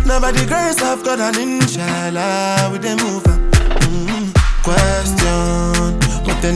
Never 0.06 0.32
the 0.32 0.46
grace 0.48 0.82
of 0.84 1.04
God 1.04 1.20
and 1.20 1.38
inshallah 1.38 2.70
we 2.72 2.78
they 2.78 2.96
move. 2.96 3.24
Mm-hmm. 3.24 3.45
Question, 4.66 6.02
at 6.26 6.42
the 6.42 6.50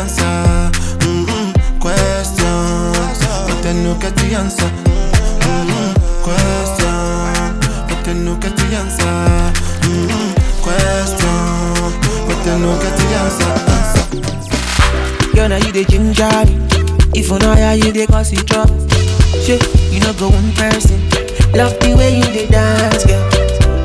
answer. 0.00 0.72
Mm-hmm. 1.04 1.52
Question, 1.78 2.96
at 3.52 4.16
the 4.16 4.32
answer. 4.32 4.70
Mm-hmm. 5.44 5.92
Question, 6.24 7.60
at 7.92 8.00
the 8.00 8.64
answer. 8.80 9.16
Mm-hmm. 9.84 10.32
Question, 10.64 11.92
the 12.40 13.08
answer. 13.20 13.54
Girl, 15.34 15.48
now 15.50 15.56
you 15.58 15.70
the 15.72 15.84
ginger. 15.84 16.30
If 17.14 17.28
you 17.28 17.38
know 17.40 17.54
how 17.54 17.72
you 17.72 17.92
dey 17.92 18.06
cause 18.06 18.32
it 18.32 18.46
drop. 18.46 18.70
Shit, 19.44 19.60
you 19.92 20.00
know 20.00 20.14
go 20.14 20.30
one 20.30 20.50
person. 20.52 20.98
Love 21.52 21.78
the 21.80 21.94
way 21.98 22.16
you 22.16 22.24
dey 22.24 22.46
dance, 22.46 23.04
girl. 23.04 23.28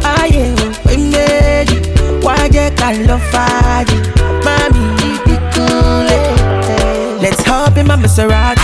Ah 0.06 0.24
yeah, 0.24 0.56
we 0.88 1.12
made 1.12 1.70
you 1.70 1.99
call 2.22 2.96
love 3.06 3.24
fire? 3.32 3.86
Mommy, 4.44 4.84
you 5.04 5.18
be 5.26 5.36
cool. 5.54 6.08
eh. 6.10 7.18
Let's 7.22 7.42
hop 7.44 7.78
in 7.78 7.88
my 7.88 7.96
Maserati. 7.96 8.60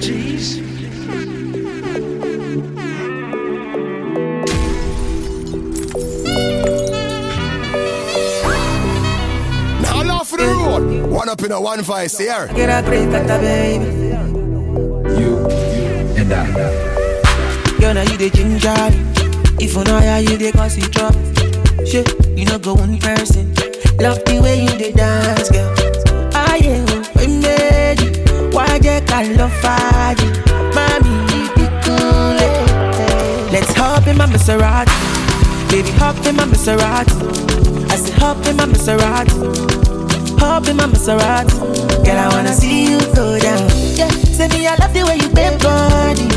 Jeez. 0.00 0.58
Now 9.82 10.02
laugh 10.02 10.30
the 10.30 10.38
road. 10.38 11.10
One 11.10 11.28
up 11.28 11.42
in 11.42 11.52
a 11.52 11.60
one 11.60 11.82
vice 11.82 12.18
here. 12.18 12.48
Get 12.54 12.68
a 12.68 12.86
break 12.86 13.08
at 13.08 13.26
the 13.26 13.38
baby. 13.38 13.84
You 15.20 15.46
and 16.20 16.32
I. 16.32 16.87
Girl, 17.80 17.94
now 17.94 18.02
you 18.02 18.16
the 18.16 18.30
ginger. 18.30 18.74
If 19.60 19.74
you 19.74 19.84
know 19.84 20.00
how 20.00 20.16
you 20.18 20.36
dey 20.38 20.52
cause 20.52 20.76
it 20.76 20.90
drop. 20.92 21.14
Shit, 21.86 22.08
you 22.36 22.44
know 22.46 22.58
go 22.58 22.74
one 22.74 22.98
person. 22.98 23.52
Love 24.00 24.22
the 24.26 24.40
way 24.42 24.62
you 24.62 24.70
dey 24.78 24.92
dance, 24.92 25.48
girl. 25.50 25.72
Ah 26.34 26.54
yeah, 26.56 26.84
we 27.16 27.26
made 27.26 28.00
it. 28.02 28.54
Why 28.54 28.76
you 28.82 29.00
call 29.06 29.26
love 29.38 29.54
fire? 29.62 30.14
Mommy, 30.74 31.14
you 31.32 31.46
be 31.54 31.66
cool. 31.82 32.38
eh. 32.38 33.48
Let's 33.52 33.72
hop 33.74 34.06
in 34.06 34.16
my 34.16 34.26
Maserati. 34.26 34.90
Baby, 35.70 35.90
hop 35.92 36.16
in 36.26 36.36
my 36.36 36.44
Maserati. 36.44 37.14
I 37.90 37.96
said 37.96 38.18
hop 38.18 38.44
in 38.46 38.56
my 38.56 38.66
Maserati. 38.66 40.38
Hop 40.40 40.66
in 40.68 40.76
my 40.76 40.84
Maserati. 40.86 42.04
Girl, 42.04 42.18
I 42.18 42.28
wanna 42.34 42.52
see 42.52 42.90
you 42.90 42.98
go 43.14 43.38
down. 43.38 43.68
Yeah, 43.94 44.08
say 44.36 44.48
me 44.48 44.66
I 44.66 44.74
love 44.76 44.92
the 44.94 45.04
way 45.04 45.16
you 45.16 45.28
bend 45.30 45.62
body. 45.62 46.28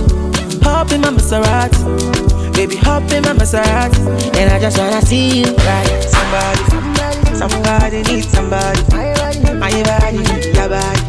Hop 0.64 0.92
in 0.92 1.02
my 1.02 1.10
Maserati. 1.10 2.54
Baby, 2.54 2.76
hop 2.78 3.04
in 3.12 3.24
my 3.24 3.34
Maserati. 3.34 4.00
And 4.38 4.52
I 4.52 4.60
just 4.60 4.78
wanna 4.78 5.02
see 5.02 5.40
you 5.42 5.56
right. 5.56 6.04
Somebody, 6.04 6.64
somebody 7.36 8.04
needs 8.04 8.28
somebody. 8.30 8.82
My 9.60 9.72
body, 9.84 10.18
your 10.58 10.70
body. 10.70 11.02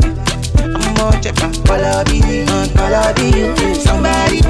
I'm 0.58 0.94
more 0.94 1.12
checker, 1.20 1.50
follow 1.66 2.04
me, 2.08 2.46
follow 2.76 3.12
you. 3.18 3.54
Somebody, 3.74 4.42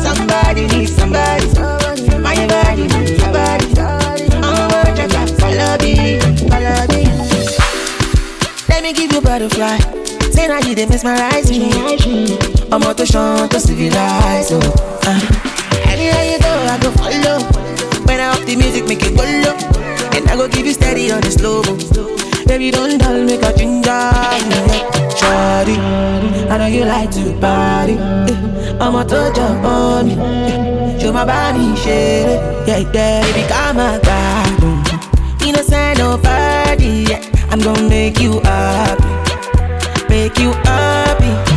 somebody 0.00 0.66
needs 0.68 0.94
somebody. 0.94 1.46
My 2.20 2.36
body, 2.46 2.82
your 3.20 3.32
body. 3.32 3.68
I'm 4.42 4.68
more 4.70 4.90
checker, 4.96 5.26
follow 5.40 5.76
me, 5.82 6.20
follow 6.48 6.86
me. 6.92 7.02
Let 8.68 8.82
me 8.82 8.92
give 8.92 9.12
you 9.12 9.20
butterfly. 9.20 10.03
Say 10.34 10.48
now 10.48 10.58
you 10.58 10.74
they 10.74 10.86
mesmerize 10.86 11.48
me. 11.48 11.70
I'm 12.72 12.82
out 12.82 12.96
to 12.98 13.06
show 13.06 13.46
to 13.46 13.60
civilize. 13.60 14.50
Oh, 14.50 14.58
uh. 15.06 15.20
Anywhere 15.86 16.24
you 16.26 16.38
go, 16.40 16.50
I 16.50 16.78
go 16.82 16.90
follow. 16.98 17.38
When 18.06 18.18
I 18.18 18.34
up 18.34 18.42
the 18.44 18.56
music, 18.56 18.88
make 18.88 19.02
it 19.02 19.14
go 19.16 19.22
low. 19.22 19.54
And 20.10 20.28
I 20.28 20.34
go 20.34 20.48
give 20.48 20.66
you 20.66 20.72
steady 20.72 21.12
on 21.12 21.20
the 21.20 21.30
slow. 21.30 21.62
Baby, 22.46 22.72
don't 22.72 22.98
dull, 22.98 23.22
make 23.24 23.42
a 23.42 23.56
ginger. 23.56 24.10
Shorty, 25.14 25.78
I 26.50 26.58
know 26.58 26.66
you 26.66 26.84
like 26.84 27.12
to 27.12 27.38
party. 27.38 27.94
Eh, 27.94 28.76
I'm 28.80 28.96
out 28.96 29.08
to 29.10 29.30
jump 29.34 29.64
on 29.64 30.08
me. 30.08 30.98
Show 31.00 31.12
my 31.12 31.24
body, 31.24 31.76
shit. 31.76 32.26
Yeah, 32.66 32.78
yeah, 32.78 33.22
baby, 33.22 33.46
come 33.48 33.76
my 33.76 34.00
God. 34.02 35.46
Innocent, 35.46 35.98
nobody. 35.98 37.06
Yeah. 37.08 37.22
I'm 37.50 37.60
gonna 37.60 37.88
make 37.88 38.18
you 38.18 38.40
happy. 38.40 39.13
Make 40.14 40.38
you 40.38 40.52
happy. 40.52 41.53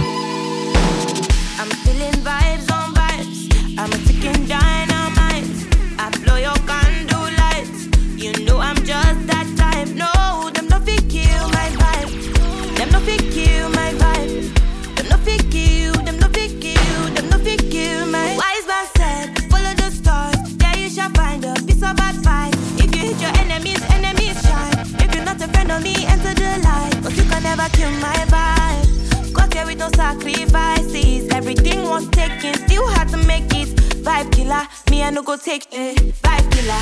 Was 31.98 32.10
taken, 32.10 32.54
still 32.54 32.86
had 32.90 33.10
to 33.10 33.18
make 33.26 33.50
it. 33.56 33.70
Vibe 34.06 34.32
killer, 34.32 34.68
me 34.92 35.02
I 35.02 35.10
no 35.10 35.24
go 35.24 35.36
take 35.36 35.66
it. 35.72 35.98
Vibe 36.22 36.52
killer. 36.52 36.82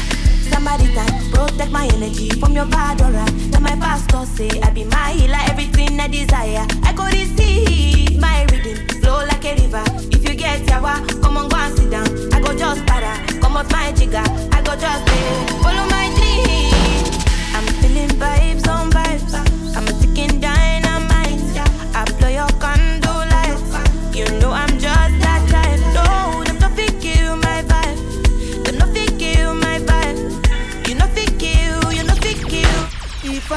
Somebody 0.52 0.88
that 0.94 1.10
protect 1.32 1.72
my 1.72 1.86
energy 1.96 2.32
from 2.32 2.52
your 2.52 2.66
bad 2.66 3.02
aura. 3.02 3.24
Then 3.50 3.64
my 3.64 3.78
pastor 3.78 4.26
say 4.26 4.50
I 4.60 4.72
be 4.72 4.84
my 4.84 5.12
healer, 5.14 5.40
everything 5.48 5.98
I 6.02 6.10
desire. 6.10 6.68
I 6.84 6.92
go 6.92 7.06
receive 7.06 8.20
my 8.20 8.44
rhythm, 8.52 8.76
flow 9.00 9.24
like 9.24 9.46
a 9.46 9.56
river. 9.56 9.86
If 10.12 10.28
you 10.28 10.36
get 10.36 10.68
yawa, 10.68 11.00
come 11.22 11.38
on 11.38 11.48
go 11.48 11.56
and 11.56 11.78
sit 11.78 11.90
down. 11.92 12.08
I 12.34 12.42
go 12.42 12.54
just 12.54 12.86
para, 12.86 13.16
come 13.40 13.56
out 13.56 13.72
my 13.72 13.94
jigger. 13.94 14.26
I 14.52 14.62
go 14.68 14.76
just 14.76 15.08
eh, 15.08 15.48
follow 15.64 15.88
my 15.96 16.12
dream. 16.20 17.08
I'm 17.56 17.68
feeling 17.80 18.12
vibes 18.20 18.68
on 18.68 18.92
vibes. 18.92 19.32
I'm 19.78 19.88
a 19.88 19.94
ticking 20.02 20.42
dynamite. 20.42 20.75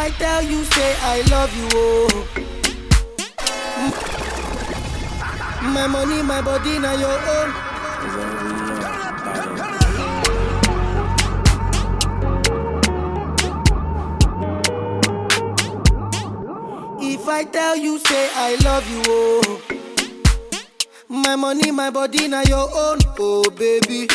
I 0.01 0.11
tell 0.11 0.43
you, 0.43 0.65
say 0.65 0.95
I 1.01 1.23
love 1.31 1.57
you, 1.57 1.69
oh. 1.75 2.27
My 5.63 5.87
money, 5.87 6.23
my 6.23 6.41
body, 6.41 6.79
now 6.79 6.95
your 6.95 7.19
own. 7.37 8.59
If 17.01 17.29
I 17.29 17.45
tell 17.45 17.77
you, 17.77 17.99
say 17.99 18.29
I 18.35 18.57
love 18.65 18.89
you, 18.91 19.03
oh. 19.07 19.63
My 21.09 21.37
money, 21.37 21.71
my 21.71 21.91
body, 21.91 22.29
now 22.29 22.43
your 22.43 22.69
own, 22.75 22.99
oh 23.19 23.49
baby. 23.51 24.07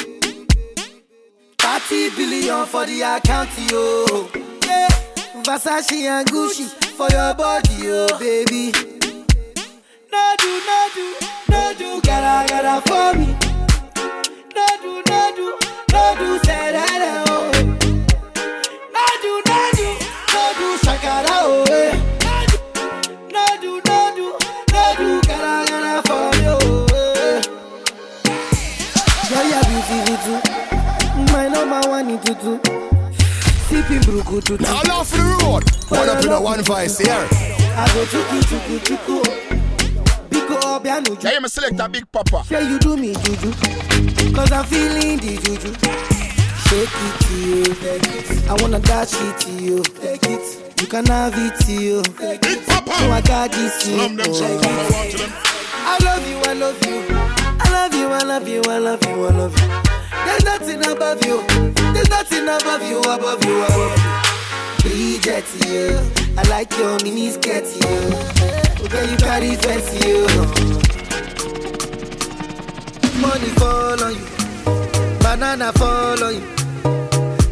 30 1.57 2.09
billion 2.15 2.65
for 2.67 2.85
the 2.85 3.01
account, 3.01 3.49
yo. 3.71 4.29
Yeah. 4.65 4.87
Versace 5.43 5.91
and 6.07 6.25
Gucci 6.29 6.65
for 6.95 7.09
your 7.11 7.33
body, 7.33 7.75
oh 7.85 8.07
baby. 8.17 8.71
No 10.11 10.35
do, 10.39 10.61
no 10.65 10.87
do, 10.95 11.15
no 11.49 11.73
do, 11.77 12.01
gotta, 12.01 12.47
gotta 12.47 12.81
for 12.87 13.13
me. 13.19 13.27
No 14.55 14.65
do, 14.81 15.03
no 15.09 15.21
do, 15.35 15.57
no 15.91 16.15
do, 16.17 16.39
say 16.45 16.71
that, 16.71 17.25
oh. 17.27 17.51
No 18.95 19.05
do, 19.21 19.31
no 19.45 19.59
do, 19.75 19.87
no 20.33 20.43
do, 20.57 20.67
shakara, 20.85 21.37
oh. 21.41 21.65
eh. 21.69 21.93
No 23.31 23.45
gotta, 25.27 25.61
for 26.07 26.31
oh. 26.47 26.95
eh. 26.95 27.41
My 31.33 31.43
number 31.49 31.81
one 31.89 32.09
in 32.11 32.19
tutu. 32.19 32.82
Sipping 33.73 34.01
brukutu. 34.05 34.53
All 34.69 34.91
off 34.91 35.09
the 35.09 35.23
road. 35.41 35.63
One 35.89 36.09
up 36.09 36.23
in 36.23 36.31
a 36.31 36.39
one 36.41 36.63
voice 36.63 36.97
here. 36.99 37.27
I 37.75 37.85
go 37.93 38.05
chuku 38.05 38.37
chuku 38.49 38.75
chuku. 38.87 39.17
Biko 40.29 40.55
obianu. 40.61 41.11
Yeah, 41.23 41.37
I'm 41.37 41.45
a 41.45 41.49
selector, 41.49 41.87
Big 41.89 42.05
Papa. 42.11 42.43
Say 42.45 42.67
you 42.69 42.79
do 42.79 42.95
me 42.97 43.13
juju. 43.13 43.51
Cause 44.35 44.51
I'm 44.51 44.65
feeling 44.65 45.17
the 45.17 45.33
juju. 45.43 45.71
Shake 46.65 46.97
it 47.05 47.15
to 47.25 47.35
you. 47.47 47.63
Take 47.81 48.07
it. 48.07 48.49
I 48.49 48.53
wanna 48.61 48.79
dash 48.79 49.13
it 49.13 49.39
to 49.41 49.51
you. 49.51 49.83
Take 50.01 50.23
it. 50.23 50.81
You 50.81 50.87
can 50.87 51.05
have 51.07 51.33
it 51.35 51.59
to 51.65 51.73
you. 51.73 52.03
Big 52.41 52.65
Papa. 52.65 52.91
So 52.91 53.11
I 53.11 53.21
got 53.21 53.51
this 53.51 53.87
you. 53.87 53.97
Slam 53.97 54.15
them, 54.15 54.33
slam 54.33 54.61
them, 54.61 54.69
I 54.69 54.91
want 54.91 55.11
to 55.11 55.17
them. 55.17 55.31
I 55.85 55.97
love 56.03 56.27
you, 56.29 56.37
I 56.37 56.53
love 56.53 56.85
you. 56.85 56.97
I 57.59 57.69
love 57.71 57.93
you, 57.93 58.07
I 58.07 58.23
love 58.23 58.47
you, 58.47 58.61
I 58.67 58.77
love 58.77 59.03
you, 59.05 59.25
I 59.25 59.31
love 59.31 59.59
you. 59.59 59.82
There's 60.25 60.43
nothing 60.45 60.85
above 60.85 61.23
you. 61.25 61.41
There's 61.93 62.09
nothing 62.09 62.43
above 62.47 62.83
you, 62.89 62.99
above 62.99 63.43
you, 63.45 63.63
above 63.63 63.97
you. 64.83 64.89
Bridget, 64.89 65.45
you. 65.67 65.99
I 66.37 66.43
like 66.49 66.75
your 66.77 66.97
mini 67.03 67.29
skirt, 67.31 67.65
you. 67.65 67.81
Oh, 67.85 68.85
okay, 68.85 69.11
you 69.11 69.17
carry 69.17 69.55
fancy, 69.55 70.07
you. 70.07 70.27
Money 73.21 73.49
fall 73.59 74.03
on 74.03 74.13
you. 74.15 74.25
Banana 75.19 75.71
fall 75.73 76.23
on 76.23 76.33
you. 76.35 76.41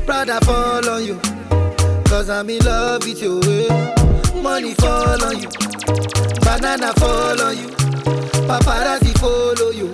Prada 0.05 0.39
fall 0.45 0.89
on 0.89 1.05
you. 1.05 1.19
Cause 2.05 2.29
I'm 2.29 2.49
in 2.49 2.59
love 2.65 3.03
with 3.05 3.21
you. 3.21 3.39
Money 4.41 4.73
fall 4.75 5.23
on 5.23 5.39
you. 5.39 5.47
Banana 6.41 6.91
fall 6.99 7.41
on 7.41 7.57
you. 7.57 7.67
Paparazzi 8.47 9.17
follow 9.19 9.71
you. 9.71 9.93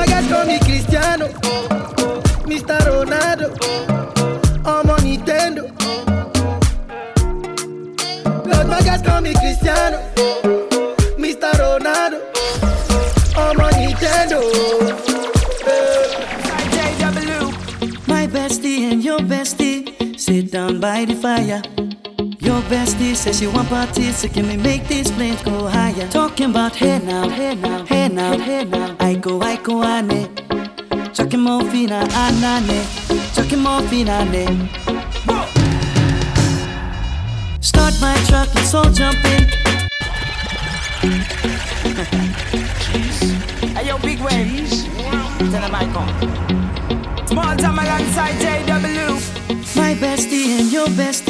My 0.00 0.06
guys 0.06 0.26
call 0.28 0.46
me 0.46 0.58
Cristiano, 0.60 1.26
Mr. 2.48 2.78
Ronaldo, 2.88 3.48
I'm 4.64 4.88
on 4.88 4.98
Nintendo. 5.00 5.68
Cause 8.24 8.66
my 8.66 8.80
guys 8.80 9.02
call 9.02 9.20
me 9.20 9.34
Cristiano, 9.34 9.98
Mr. 11.18 11.52
Ronaldo, 11.60 12.18
I'm 13.36 13.60
on 13.60 13.72
Nintendo. 13.74 14.40
My 18.08 18.26
bestie 18.26 18.90
and 18.90 19.04
your 19.04 19.18
bestie 19.18 20.18
sit 20.18 20.50
down 20.50 20.80
by 20.80 21.04
the 21.04 21.14
fire. 21.14 21.89
Your 22.40 22.62
bestie 22.62 23.14
says 23.14 23.38
she 23.38 23.46
want 23.46 23.68
parties, 23.68 24.16
so 24.16 24.28
can 24.28 24.48
we 24.48 24.56
make 24.56 24.88
these 24.88 25.10
flames 25.10 25.42
go 25.42 25.68
higher? 25.68 26.08
Talking 26.08 26.50
about 26.50 26.74
hey 26.74 26.98
now, 26.98 27.28
hey 27.28 27.54
now, 27.54 27.84
hey 27.84 28.08
now, 28.08 28.38
hey 28.38 28.64
now. 28.64 28.96
I 28.98 29.14
go, 29.16 29.42
I 29.42 29.56
go, 29.56 29.84
ane. 29.84 30.26
Chucking 31.12 31.40
more 31.40 31.62
fina, 31.64 32.06
anane. 32.08 33.34
Chucking 33.34 33.58
more 33.58 33.82
fina, 33.82 34.20
ah, 34.20 34.24
ne. 34.24 34.46
Start 37.60 37.94
my 38.00 38.16
truck, 38.26 38.48
let's 38.54 38.74
all 38.74 38.90
jump 38.90 39.22
in. 39.26 39.44
Hey, 43.76 43.86
yo, 43.86 43.98
big 43.98 44.20
way. 44.20 44.66
Tell 45.50 45.60
them 45.60 45.74
I 45.74 45.84
come. 45.92 47.26
Small 47.26 47.54
time 47.56 47.78
alongside 47.78 48.34
JW. 48.40 49.76
My 49.76 49.94
bestie 49.94 50.58
and 50.58 50.72
your 50.72 50.86
bestie 50.88 51.29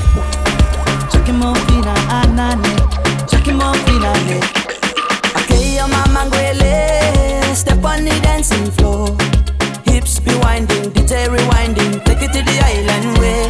Fina, 1.31 1.95
anane. 2.09 2.75
Chucking 3.29 3.55
more 3.55 3.73
fina, 3.85 4.11
ne. 4.27 4.37
Okay, 5.39 5.75
your 5.75 5.87
mama 5.87 6.25
ngwele. 6.25 7.55
Step 7.55 7.85
on 7.85 8.03
the 8.03 8.11
dancing 8.21 8.69
floor. 8.71 9.15
Hips 9.85 10.19
be 10.19 10.35
winding, 10.43 10.91
DJ 10.91 11.29
rewinding. 11.29 12.03
Take 12.03 12.23
it 12.23 12.33
to 12.33 12.41
the 12.43 12.59
island 12.59 13.17
way. 13.19 13.47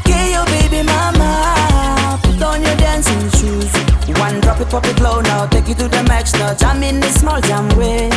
Okay, 0.00 0.32
your 0.32 0.46
baby 0.46 0.82
mama. 0.82 2.18
Put 2.22 2.42
on 2.42 2.62
your 2.62 2.76
dancing 2.76 3.28
shoes. 3.36 3.70
One 4.18 4.40
drop 4.40 4.60
it, 4.62 4.70
pop 4.70 4.86
it 4.86 4.98
low 5.00 5.20
now. 5.20 5.46
Take 5.46 5.68
it 5.68 5.78
to 5.80 5.88
the 5.88 6.02
max 6.04 6.32
now. 6.32 6.54
Jam 6.54 6.82
in 6.82 6.98
this 6.98 7.20
small 7.20 7.42
jam 7.42 7.68
way. 7.76 8.08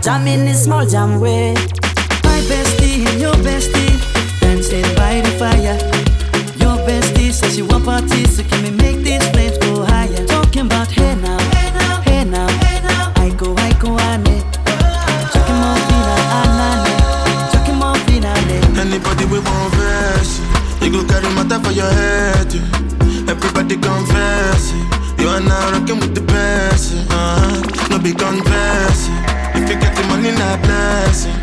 Jam, 0.00 0.28
in 0.28 0.44
this 0.44 0.62
small 0.62 0.86
jam 0.86 1.18
way. 1.18 1.54
My 2.22 2.38
bestie 2.46 3.04
and 3.04 3.20
your 3.20 3.34
bestie 3.42 3.98
dancing 4.40 4.94
by 4.94 5.22
the 5.22 5.30
fire. 5.40 6.07
Says 7.38 7.54
she 7.54 7.62
want 7.62 7.84
parties, 7.84 8.36
so 8.36 8.42
can 8.42 8.64
we 8.64 8.70
make 8.72 8.96
these 9.06 9.24
flames 9.30 9.56
go 9.58 9.84
higher? 9.84 10.26
Talking 10.26 10.66
about 10.66 10.90
hey 10.90 11.14
now, 11.22 11.38
hey 11.52 12.24
now, 12.24 12.48
hey 12.58 12.82
now. 12.82 13.12
I 13.14 13.30
go, 13.38 13.54
I 13.54 13.70
go, 13.78 13.94
ane. 14.10 14.42
Chucking 15.30 15.58
more 15.62 15.78
fina, 15.86 16.14
anane. 16.42 17.52
Chucking 17.52 17.78
more 17.78 17.94
fina, 18.10 18.34
ne. 18.50 18.58
Anybody 18.82 19.24
we 19.30 19.38
want 19.38 19.72
verse, 19.78 20.42
you 20.82 20.90
go 20.90 21.06
carry 21.06 21.30
matter 21.38 21.62
for 21.62 21.70
your 21.70 21.86
head. 21.86 22.50
Everybody 23.30 23.76
confess, 23.76 24.72
you 25.22 25.28
are 25.28 25.38
now 25.38 25.70
rocking 25.70 26.00
with 26.00 26.16
the 26.16 26.22
best. 26.22 26.92
Uh-huh. 27.06 27.88
No 27.88 28.00
be 28.00 28.10
yeah. 28.18 28.90
if 29.54 29.70
you 29.70 29.78
get 29.78 29.94
the 29.94 30.02
money, 30.10 30.32
not 30.32 30.60
blessing. 30.62 31.38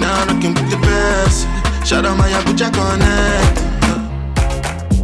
Now 0.00 0.26
rocking 0.28 0.52
with 0.52 0.68
the 0.68 0.76
best. 0.84 1.48
Shout 1.88 2.04
out 2.04 2.18
my 2.18 2.28
Abuja 2.28 2.68
connect. 2.70 3.69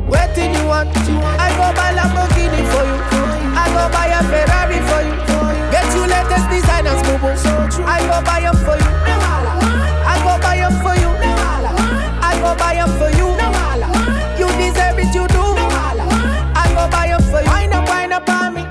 Waiting 0.06 0.54
you 0.54 0.66
want, 0.66 0.88
I 0.94 1.50
go 1.58 1.66
buy 1.74 1.90
Lamborghini 1.96 2.62
for 2.70 2.84
you. 2.86 2.96
I 3.58 3.66
go 3.74 3.82
buy 3.90 4.06
a 4.06 4.20
Ferrari 4.30 4.78
for 4.86 5.00
you. 5.02 5.14
Get 5.72 5.86
you 5.94 6.06
latest 6.06 6.46
designers, 6.50 7.00
boo 7.02 7.18
boo. 7.18 7.34
I 7.84 7.98
go 8.06 8.22
buy 8.22 8.40
them 8.40 8.56
for 8.62 8.76
you. 8.78 8.90
I 10.06 10.16
go 10.22 10.32
buy 10.42 10.56
them 10.62 10.74
for 10.84 10.94
you. 10.94 11.10
I 12.22 12.38
go 12.40 12.54
buy 12.54 12.74
them 12.74 12.90
for 12.98 13.10
you. 13.18 13.26
You 14.38 14.46
deserve 14.60 14.98
it, 15.02 15.14
you 15.14 15.26
do. 15.26 15.42
I 16.54 16.66
go 16.76 16.86
buy 16.90 17.08
them 17.08 17.22
for 17.22 17.40
you. 17.42 17.50
Wind 17.50 17.72
up, 17.74 17.88
wind 17.88 18.12
up 18.12 18.28
on 18.28 18.54
me. 18.54 18.62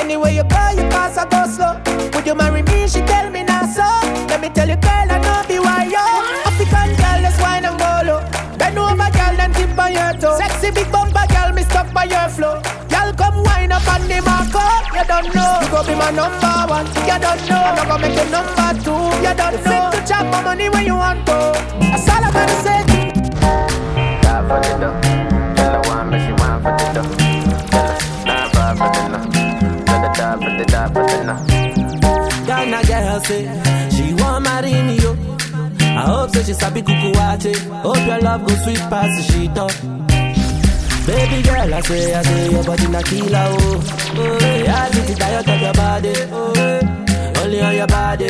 Anywhere 0.00 0.30
you 0.30 0.44
go, 0.44 0.62
you 0.78 0.86
pass, 0.94 1.16
I 1.18 1.26
go 1.28 1.46
slow. 1.50 1.74
Would 2.14 2.26
you 2.26 2.34
marry 2.36 2.62
me? 2.62 2.86
She 2.86 3.00
tell 3.02 3.28
me 3.30 3.42
now 3.42 3.66
so. 3.66 3.82
Let 4.28 4.40
me 4.40 4.48
tell 4.50 4.68
you, 4.68 4.76
girl, 4.76 5.10
I 5.10 5.18
know 5.18 5.33
You 14.92 15.04
don't 15.04 15.34
know. 15.34 15.58
You 15.62 15.68
go 15.70 15.80
be 15.86 15.94
my 15.94 16.10
number 16.10 16.54
one. 16.68 16.86
You 16.86 17.18
don't 17.18 17.40
know. 17.48 17.62
I'm 17.62 17.74
not 17.76 17.88
gonna 17.88 18.02
make 18.02 18.16
you 18.18 18.30
number 18.30 18.68
two. 18.84 19.02
You 19.24 19.34
don't 19.34 19.54
know. 19.64 19.90
Fit 19.90 19.92
to 19.94 20.00
chop 20.08 20.24
my 20.32 20.42
money 20.42 20.68
when 20.68 20.84
you 20.86 20.94
want 20.96 21.24
to. 21.26 21.32
That's 21.80 22.08
all 22.08 22.24
I'm 22.24 22.32
gonna 22.32 22.56
say. 22.64 22.78
Die 24.22 24.42
for 24.48 24.58
the 24.64 24.72
dough. 24.82 25.00
Tell 25.56 25.72
her 25.74 25.82
one, 25.90 26.10
but 26.10 26.20
she 26.24 26.32
want 26.40 26.62
for 26.62 26.72
the 26.78 26.86
dough. 26.94 27.10
Tell 27.70 27.86
her, 27.86 27.98
nah, 28.26 28.48
five 28.54 28.78
for 28.78 28.88
the 28.94 29.02
no. 29.12 29.18
Tell 29.86 30.02
her 30.04 30.12
die 30.14 30.36
for 30.42 30.52
the, 30.58 30.64
die 30.64 30.88
for 30.94 31.04
the 31.10 31.18
no. 31.24 31.34
Ghana 32.46 32.80
girl 32.86 33.20
say 33.20 33.42
she 33.90 34.14
want 34.14 34.44
marry 34.44 34.72
me 34.82 34.96
yo. 34.98 35.12
I 35.80 36.02
hope 36.06 36.30
say 36.30 36.42
she 36.44 36.52
sabi 36.54 36.82
kuku 36.82 37.12
wache. 37.14 37.54
Hope 37.82 38.06
your 38.06 38.20
love 38.20 38.46
go 38.46 38.54
sweet 38.64 38.78
past 38.90 39.12
the 39.16 39.32
sheet 39.32 39.58
up. 39.58 39.70
Baby 41.06 41.42
girl, 41.42 41.74
I 41.74 41.80
say, 41.82 42.14
I 42.14 42.22
say, 42.22 42.50
your 42.50 42.64
body 42.64 42.86
na 42.88 43.02
killer, 43.02 43.46
oh. 43.50 43.82
Oh, 44.16 44.38
yeah, 44.40 44.84
I 44.84 44.90
get 44.90 45.10
it 45.10 45.48
of 45.48 45.60
your 45.60 45.72
body, 45.74 46.14
oh. 46.32 47.42
Only 47.42 47.60
on 47.60 47.74
your 47.76 47.86
body. 47.86 48.28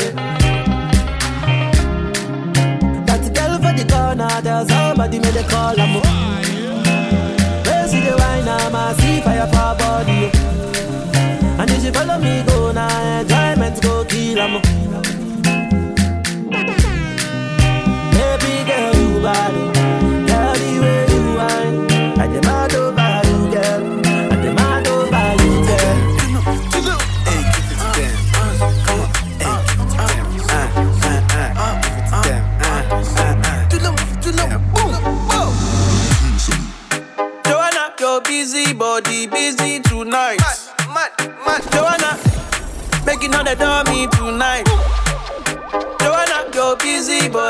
That 3.07 3.23
girl 3.33 3.55
for 3.63 3.73
the 3.79 3.85
corner, 3.89 4.41
there's 4.43 4.69
somebody 4.69 5.19
made 5.21 5.37
a 5.37 5.45
call, 5.45 5.81
I'm 5.81 5.95
Where 7.65 7.87
see 7.87 8.01
the 8.01 8.17
wine, 8.19 8.49
I'm 8.49 8.75
a 8.75 8.95
see 8.99 9.21
fire 9.21 9.47
for 9.47 9.75
body. 9.79 10.31
And 11.61 11.71
if 11.71 11.85
you 11.85 11.93
follow 11.93 12.19
me, 12.19 12.43
go 12.43 12.73
now, 12.73 13.21
enjoyment 13.21 13.81
go 13.83 14.05
kill, 14.05 14.41
I'm 14.41 14.61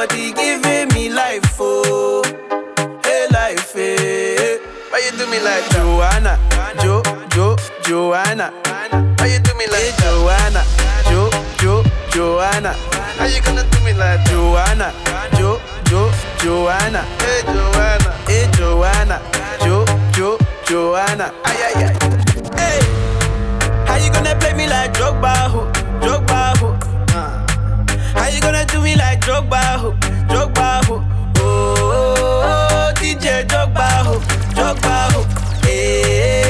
body 0.06 0.32
giving 0.32 0.88
me 0.92 1.08
life, 1.08 1.56
oh, 1.58 2.22
hey 3.04 3.26
life, 3.30 3.72
hey. 3.72 4.58
Why 4.90 5.00
you 5.00 5.16
do 5.16 5.26
me 5.30 5.40
like 5.40 5.64
Joanna, 5.70 6.38
Jo, 6.82 7.02
Jo, 7.30 7.56
Joanna? 7.82 8.52
Why 9.18 9.26
you 9.26 9.38
do 9.40 9.54
me 9.54 9.66
like 9.66 9.96
Joanna, 10.02 10.62
Jo, 11.08 11.30
Jo, 11.58 11.82
Joanna? 12.10 12.72
How 13.16 13.26
you 13.26 13.40
gonna 13.42 13.64
do 13.70 13.80
me 13.84 13.94
like 13.94 14.20
Joanna, 14.26 14.92
Jo, 15.38 15.60
Jo, 15.84 16.10
Joanna? 16.38 17.02
Hey 17.24 17.40
Joanna, 17.46 18.10
hey 18.28 18.50
Joanna, 18.52 19.22
Jo, 19.64 19.84
Jo, 20.12 20.38
Joanna. 20.66 21.32
Ay 21.44 21.56
ay 21.66 21.84
ay. 21.84 21.94
Hey, 22.60 22.80
how 23.86 23.96
you 23.96 24.12
gonna 24.12 24.36
play 24.36 24.52
me 24.52 24.66
like 24.66 24.92
Drogba, 24.92 25.48
ho, 25.48 25.60
Drogba, 25.60 25.72
ho? 25.72 25.80
Uh. 25.80 25.83
How 28.24 28.30
you 28.30 28.40
gonna 28.40 28.64
do 28.64 28.80
me 28.80 28.96
like 28.96 29.20
Drogba, 29.20 29.60
ho, 29.76 29.90
Drogba, 30.30 30.82
ho? 30.86 30.94
Oh, 30.94 31.40
oh, 31.40 31.76
oh, 31.76 32.14
oh, 32.16 32.46
oh 32.46 32.92
DJ 32.96 33.44
Drogba, 33.46 33.86
ho, 34.06 34.14
Drogba, 34.56 35.12
ho. 35.12 35.20
Hey, 35.66 36.43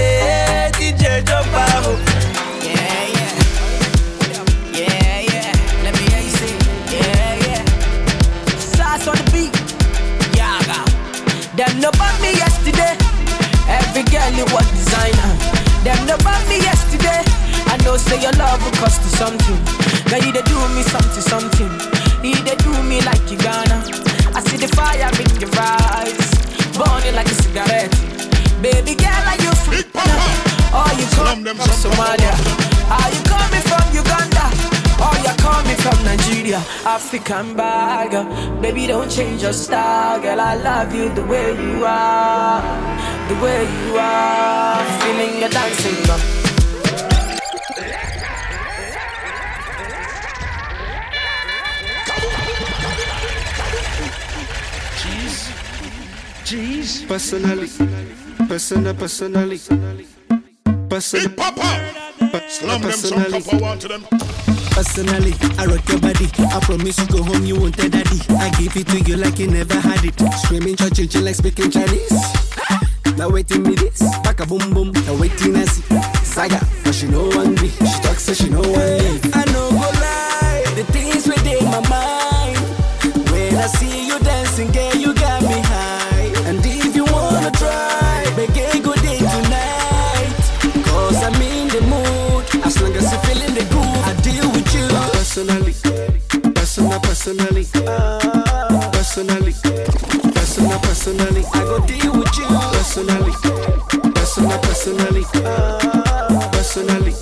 know 17.95 17.99
say 17.99 18.21
your 18.21 18.33
love 18.33 18.63
will 18.65 18.77
cost 18.83 19.03
you 19.03 19.13
something. 19.15 19.61
Now 20.11 20.19
you 20.19 20.33
they 20.33 20.43
do 20.43 20.59
me 20.75 20.83
something, 20.83 21.23
something. 21.23 21.71
You 22.27 22.35
they 22.43 22.57
do 22.67 22.73
me 22.83 23.01
like 23.03 23.23
you 23.31 23.39
gonna. 23.39 23.79
I 24.35 24.41
see 24.47 24.59
the 24.59 24.69
fire 24.75 25.11
in 25.23 25.31
your 25.39 25.53
eyes, 25.55 26.19
burning 26.75 27.15
like 27.15 27.31
a 27.31 27.37
cigarette. 27.43 27.95
Baby 28.63 28.95
girl, 28.99 29.25
are 29.31 29.41
you 29.45 29.53
free? 29.65 29.85
Or 30.75 30.91
you 30.99 31.07
come 31.15 31.45
from 31.45 31.71
Somalia? 31.83 32.35
Are 32.91 33.11
you 33.15 33.23
coming 33.31 33.65
from 33.71 33.87
Uganda? 34.03 34.47
Or 35.05 35.15
you 35.23 35.35
coming 35.39 35.79
from 35.85 35.99
Nigeria? 36.05 36.61
African 36.85 37.55
bag, 37.55 38.11
baby, 38.61 38.87
don't 38.87 39.11
change 39.11 39.43
your 39.43 39.53
style, 39.53 40.21
girl. 40.21 40.41
I 40.41 40.55
love 40.57 40.93
you 40.95 41.15
the 41.15 41.25
way 41.27 41.53
you 41.63 41.85
are, 41.87 42.61
the 43.29 43.37
way 43.43 43.63
you 43.63 43.97
are. 43.99 44.83
Feeling 45.01 45.39
your 45.41 45.51
dancing, 45.51 46.03
girl. 46.07 46.44
Jeez. 56.55 57.05
Personally, 57.09 57.67
personal, 58.47 58.95
personally, 58.95 59.59
personal, 60.89 61.59
Slam 62.49 62.81
them 62.81 62.93
some 62.93 63.19
personally. 63.19 63.43
copper 63.43 63.57
one 63.59 63.79
to 63.81 63.89
them. 63.89 64.07
Personally, 64.71 65.35
I 65.59 65.67
rock 65.67 65.89
your 65.89 65.99
body. 65.99 66.31
I 66.39 66.61
promise 66.63 66.97
you 67.01 67.07
go 67.09 67.25
home, 67.25 67.45
you 67.45 67.59
won't 67.59 67.77
tell 67.77 67.89
daddy. 67.89 68.21
I 68.39 68.51
give 68.51 68.77
it 68.77 68.87
to 68.87 69.01
you 69.01 69.17
like 69.17 69.41
you 69.41 69.49
never 69.49 69.75
had 69.75 70.05
it. 70.05 70.15
Screaming, 70.45 70.77
church, 70.77 71.11
chill 71.11 71.23
like 71.25 71.35
speaking 71.35 71.73
Chinese. 71.73 72.13
Now 73.19 73.31
waiting 73.31 73.65
me 73.65 73.75
this, 73.75 73.99
back 74.23 74.39
a 74.39 74.47
boom 74.47 74.73
boom. 74.73 74.93
Now 75.07 75.17
waiting 75.19 75.57
I 75.57 75.65
see 75.65 75.83
saga, 76.23 76.61
but 76.85 76.95
she 76.95 77.09
know 77.09 77.27
one 77.31 77.55
me. 77.57 77.69
She 77.71 77.99
talks 78.03 78.23
so 78.23 78.33
she 78.33 78.49
know 78.49 78.61
one 78.63 78.99
leave. 78.99 79.35
I 79.35 79.45
know 79.51 79.71
go 79.71 79.91
lie, 79.99 80.63
the 80.77 80.85
things 80.93 81.27
within 81.27 81.65
my 81.65 81.81
mind. 81.91 82.59
When 83.33 83.57
I 83.57 83.67
see 83.67 84.07
you 84.07 84.19
dancing, 84.21 84.71
girl, 84.71 84.84
Personally, 95.35 95.75
personal, 96.55 97.01
personally, 97.01 97.67
personally, 98.93 99.53
personal, 100.33 100.79
personally. 100.79 101.43
I 101.53 101.61
go 101.65 101.85
deal 101.85 102.13
with 102.15 102.39
you. 102.39 102.47
Personally, 102.71 103.35
personal, 104.15 104.59
personally, 104.61 105.25
personally, 106.53 107.15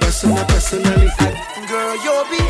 personal, 0.00 0.44
personally. 0.44 1.08
Girl, 1.66 1.96
you're 2.04 2.24
behind 2.28 2.49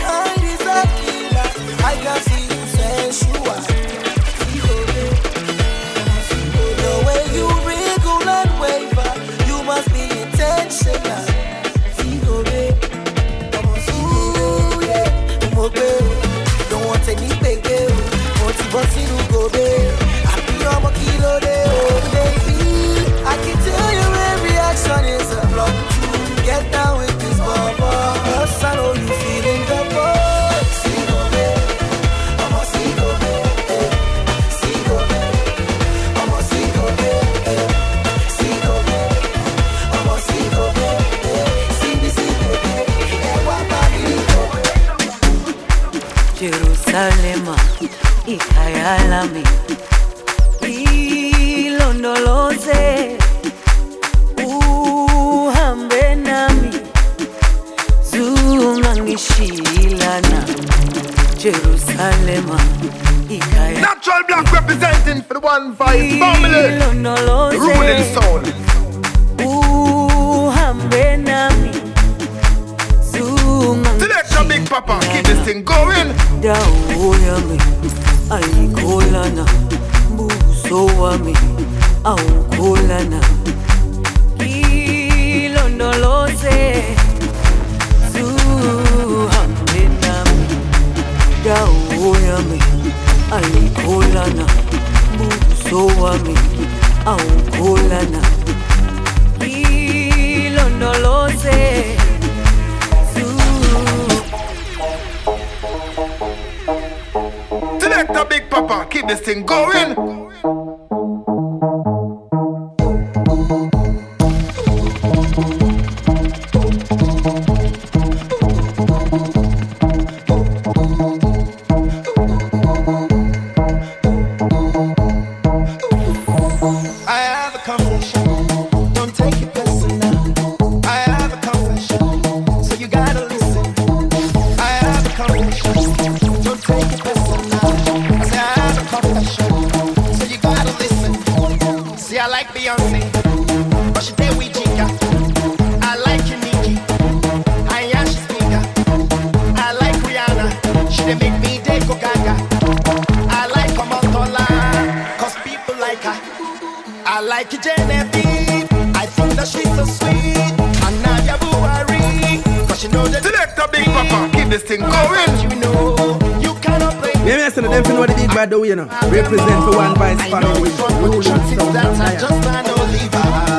them 168.47 168.51
know 168.51 168.61
the 168.61 168.61
big 168.61 168.61
bad 168.61 168.61
though, 168.61 168.62
you 168.62 168.76
know. 168.76 168.86
Represent 169.11 169.64
for 169.64 169.76
one 169.76 169.95
vice 169.97 170.20
family. 170.30 170.70
Ruling 171.03 171.22
from 171.22 171.72
that 171.74 171.86
I 171.86 171.95
Zion. 171.97 172.20
just 172.20 172.47
an 172.49 172.68
Oliver. 172.70 173.51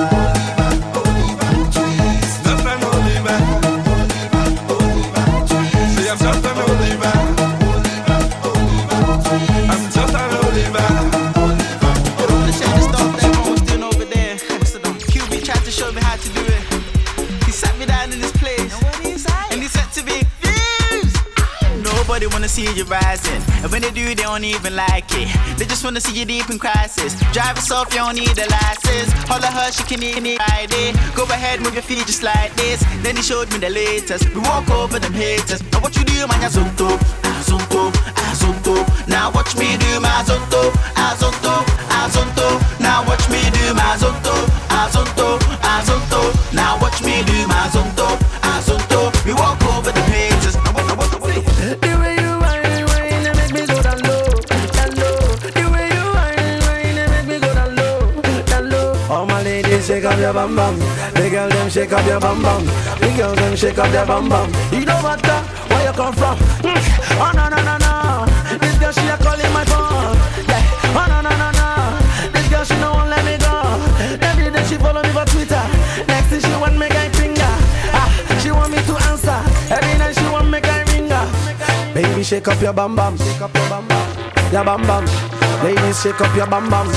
QB 15.11 15.43
tried 15.43 15.63
to 15.65 15.71
show 15.71 15.91
me 15.91 16.01
how 16.01 16.15
to 16.15 16.29
do 16.29 16.41
it. 16.41 17.45
He 17.45 17.51
sat 17.51 17.77
me 17.77 17.85
down 17.85 18.11
in 18.11 18.19
this 18.19 18.31
place. 18.31 18.73
And 19.51 19.61
he 19.61 19.67
said 19.67 19.91
to 19.93 20.03
me, 20.03 20.23
Views! 20.41 21.13
Nobody 21.83 22.27
wanna 22.27 22.47
see 22.47 22.63
you 22.73 22.85
rising. 22.85 23.40
And 23.63 23.71
when 23.71 23.81
they 23.81 23.91
do, 23.91 24.03
they 24.03 24.15
don't 24.15 24.43
even 24.43 24.75
like 24.75 25.05
it. 25.11 25.29
They 25.57 25.65
just 25.65 25.83
wanna 25.83 26.01
see 26.01 26.17
you 26.19 26.25
deep 26.25 26.49
in 26.49 26.57
crisis. 26.57 27.13
Drive 27.31 27.57
us 27.57 27.71
off, 27.71 27.93
you 27.93 27.99
don't 27.99 28.15
need 28.15 28.37
a 28.37 28.47
license. 28.49 29.11
Holler 29.29 29.47
her, 29.47 29.71
she 29.71 29.83
can 29.83 30.01
even 30.03 30.23
ride 30.23 30.71
it. 30.71 30.95
Go 31.15 31.23
ahead, 31.25 31.61
move 31.61 31.73
your 31.73 31.83
feet 31.83 32.05
just 32.07 32.23
like 32.23 32.53
this. 32.55 32.83
Then 33.03 33.15
he 33.15 33.21
showed 33.21 33.51
me 33.51 33.59
the 33.59 33.69
latest. 33.69 34.29
We 34.33 34.41
walk 34.41 34.69
over 34.69 34.99
them 34.99 35.13
haters. 35.13 35.61
Now 35.71 35.79
what 35.81 35.95
you 35.95 36.03
do, 36.03 36.27
man, 36.27 36.41
azonto, 36.41 36.97
azonto, 37.21 37.91
azonto. 38.29 39.07
Now 39.07 39.31
watch 39.31 39.55
me 39.55 39.77
do 39.77 39.99
my 39.99 40.09
azonto, 40.21 40.71
azonto, 40.95 41.53
azonto. 42.01 42.47
Now 42.79 43.05
watch 43.07 43.29
me 43.29 43.41
do 43.57 43.73
my 43.73 43.95
azonto, 43.95 44.20
your 60.21 60.33
bum 60.33 60.55
bum. 60.55 60.77
The 61.15 61.29
girl 61.29 61.49
them 61.49 61.69
shake 61.69 61.91
up 61.91 62.05
your 62.05 62.19
bum 62.19 62.41
bum. 62.41 62.63
The 62.99 63.13
girls 63.17 63.35
them 63.35 63.55
shake 63.55 63.77
up 63.79 63.91
their 63.91 64.05
bum 64.05 64.29
bum. 64.29 64.49
You 64.71 64.85
what? 64.85 65.25
uh, 65.27 65.41
Where 65.69 65.85
you 65.85 65.93
come 65.93 66.13
from? 66.13 66.37
Mm. 66.61 66.77
Oh 67.19 67.31
no 67.35 67.49
no 67.49 67.59
no 67.61 67.75
no. 67.81 68.57
This 68.59 68.77
girl 68.77 68.91
she 68.91 69.07
a 69.07 69.17
calling 69.17 69.51
my 69.53 69.65
phone. 69.65 70.15
Yeah. 70.47 70.61
Oh 70.95 71.05
no 71.09 71.21
no 71.21 71.31
no 71.41 71.49
no. 71.51 71.67
This 72.31 72.47
girl 72.49 72.63
she 72.63 72.75
no 72.79 72.93
won't 72.93 73.09
let 73.09 73.23
me 73.25 73.37
go. 73.37 73.53
Every 74.21 74.51
day 74.51 74.63
she 74.65 74.77
follow 74.77 75.01
me 75.01 75.09
for 75.09 75.25
Twitter. 75.25 75.63
Next 76.07 76.27
thing 76.29 76.41
she 76.41 76.53
want 76.61 76.77
me 76.77 76.87
guy 76.89 77.09
finger. 77.17 77.53
Ah, 77.93 78.09
she 78.41 78.51
want 78.51 78.71
me 78.71 78.77
to 78.83 78.95
answer. 79.09 79.39
Every 79.73 79.97
night 79.97 80.15
she 80.15 80.25
want 80.29 80.49
me 80.49 80.59
guy 80.61 80.83
ringer. 80.93 81.25
Baby, 81.93 82.23
shake 82.23 82.47
up 82.47 82.61
your 82.61 82.73
bum 82.73 82.95
bum. 82.95 83.17
Shake 83.17 83.41
up 83.41 83.53
your 83.55 83.69
bum 83.69 83.87
bum. 83.87 84.07
Your 84.51 84.63
bum 84.63 84.81
bum. 84.85 85.05
Ladies, 85.63 86.01
shake 86.01 86.21
up 86.21 86.35
your 86.35 86.47
bum 86.47 86.69
bum. 86.69 86.87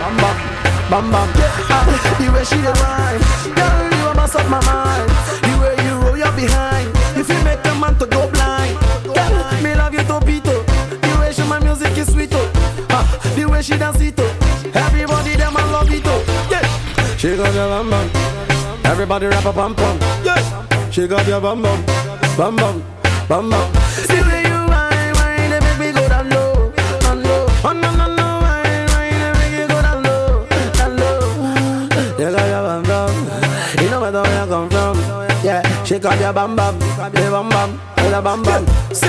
Bum 0.00 0.16
bum. 0.18 0.65
Bum 0.90 1.10
bum. 1.10 1.28
Ah, 1.68 1.82
the 2.18 2.30
way 2.32 2.44
she 2.44 2.56
dey 2.62 2.70
whine, 2.78 3.20
girl 3.58 3.90
you 3.90 4.06
a 4.06 4.14
mess 4.14 4.34
up 4.36 4.46
my 4.48 4.60
mind. 4.64 5.10
The 5.42 5.52
way 5.60 5.74
you 5.84 5.94
roll 5.98 6.16
your 6.16 6.30
behind, 6.32 6.88
if 7.18 7.28
you 7.28 7.38
make 7.42 7.58
a 7.66 7.74
man 7.74 7.98
to 7.98 8.06
go 8.06 8.30
blind. 8.30 8.78
Girl, 9.02 9.62
me 9.62 9.74
love 9.74 9.92
you 9.94 10.00
topito. 10.06 10.54
The 11.02 11.12
way 11.20 11.32
she 11.32 11.42
my 11.42 11.58
music 11.58 11.96
is 11.98 12.12
sweet 12.12 12.30
oh. 12.32 12.86
Ah, 12.90 13.02
the 13.34 13.44
way 13.46 13.62
she 13.62 13.76
dance 13.76 14.00
it 14.00 14.14
oh. 14.18 14.70
Everybody 14.74 15.34
them 15.34 15.56
I 15.56 15.64
love 15.72 15.90
it 15.90 16.02
oh. 16.06 16.22
Yeah. 16.50 16.62
Shake 17.16 17.40
up 17.40 17.52
your 17.54 17.66
bum 17.68 17.90
bum. 17.90 18.10
Everybody 18.84 19.26
rap 19.26 19.44
a 19.44 19.52
bum 19.52 19.74
bum. 19.74 19.98
Yeah. 20.22 20.90
Shake 20.90 21.10
up 21.10 21.26
your 21.26 21.40
bum 21.40 21.62
bum. 21.62 21.84
Bum 22.36 22.54
bum. 22.56 22.82
Bum 23.28 23.50
bum. 23.50 23.72
The 24.06 24.22
way 24.22 24.42
you 24.46 24.60
whine, 24.70 25.14
whine, 25.18 25.50
they 25.50 25.60
make 25.66 25.78
me 25.80 25.90
go 25.92 26.08
down 26.08 26.30
low, 26.30 26.70
down 27.00 27.22
low. 27.24 27.46
Oh 27.64 27.95
Yeah. 35.86 35.98
Shake 35.98 36.04
up 36.04 36.18
your 36.20 36.32
bum 36.32 36.56
bum. 36.56 36.80
Your 37.14 37.30
bum 37.30 37.48
bum. 37.48 37.80
Your 37.98 38.22
bum 38.22 38.42
bum. 38.42 38.66
See. 38.92 39.06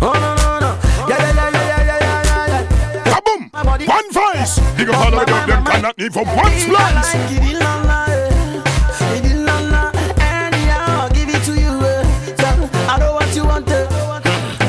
Oh 0.00 0.12
no 0.16 0.34
no 0.40 0.58
no. 0.60 0.78
Yeah 1.08 1.18
yeah 1.18 1.32
yeah 1.36 1.50
yeah 1.52 1.84
yeah 1.84 2.00
yeah 2.00 2.24
yeah 2.24 2.64
yeah. 2.94 3.04
Kaboom! 3.04 3.86
One 3.86 4.12
voice! 4.12 4.58
Big 4.78 4.88
up 4.88 4.96
all 4.96 5.20
of 5.20 5.26
them, 5.26 5.48
them 5.48 5.64
cannot 5.64 5.98
need 5.98 6.12
from 6.14 6.26
one 6.28 6.52
splice. 6.52 7.14
Eh. 7.14 7.18
Eh. 7.18 7.42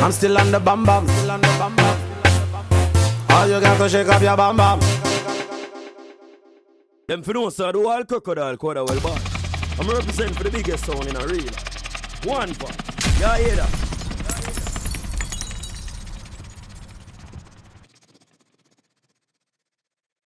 I'm 0.04 0.12
still 0.12 0.38
on 0.38 0.52
the 0.52 0.60
bum 0.60 0.86
bum. 0.86 1.08
Still 1.08 1.32
on 1.32 1.42
the 1.42 1.56
bum 1.60 1.76
bum. 1.76 1.98
All 3.30 3.48
you 3.48 3.60
got 3.62 3.78
to 3.78 3.90
shake 3.90 4.08
up 4.10 4.22
your 4.22 4.36
bum 4.36 4.58
bum. 4.58 4.80
Them 7.08 7.24
for 7.24 7.34
know 7.34 7.50
so 7.50 7.72
do 7.72 7.88
all 7.88 8.04
crocodile 8.04 8.58
quarter 8.58 8.84
well 8.84 9.00
boy. 9.00 9.37
I'm 9.80 9.88
representing 9.88 10.34
for 10.34 10.44
the 10.44 10.52
biggest 10.52 10.86
sound 10.86 11.08
in 11.08 11.16
a 11.16 11.28
real. 11.28 11.54
One 12.24 12.54
part. 12.56 12.76
Yeah, 13.20 13.38
hear 13.38 13.56
that? 13.58 13.87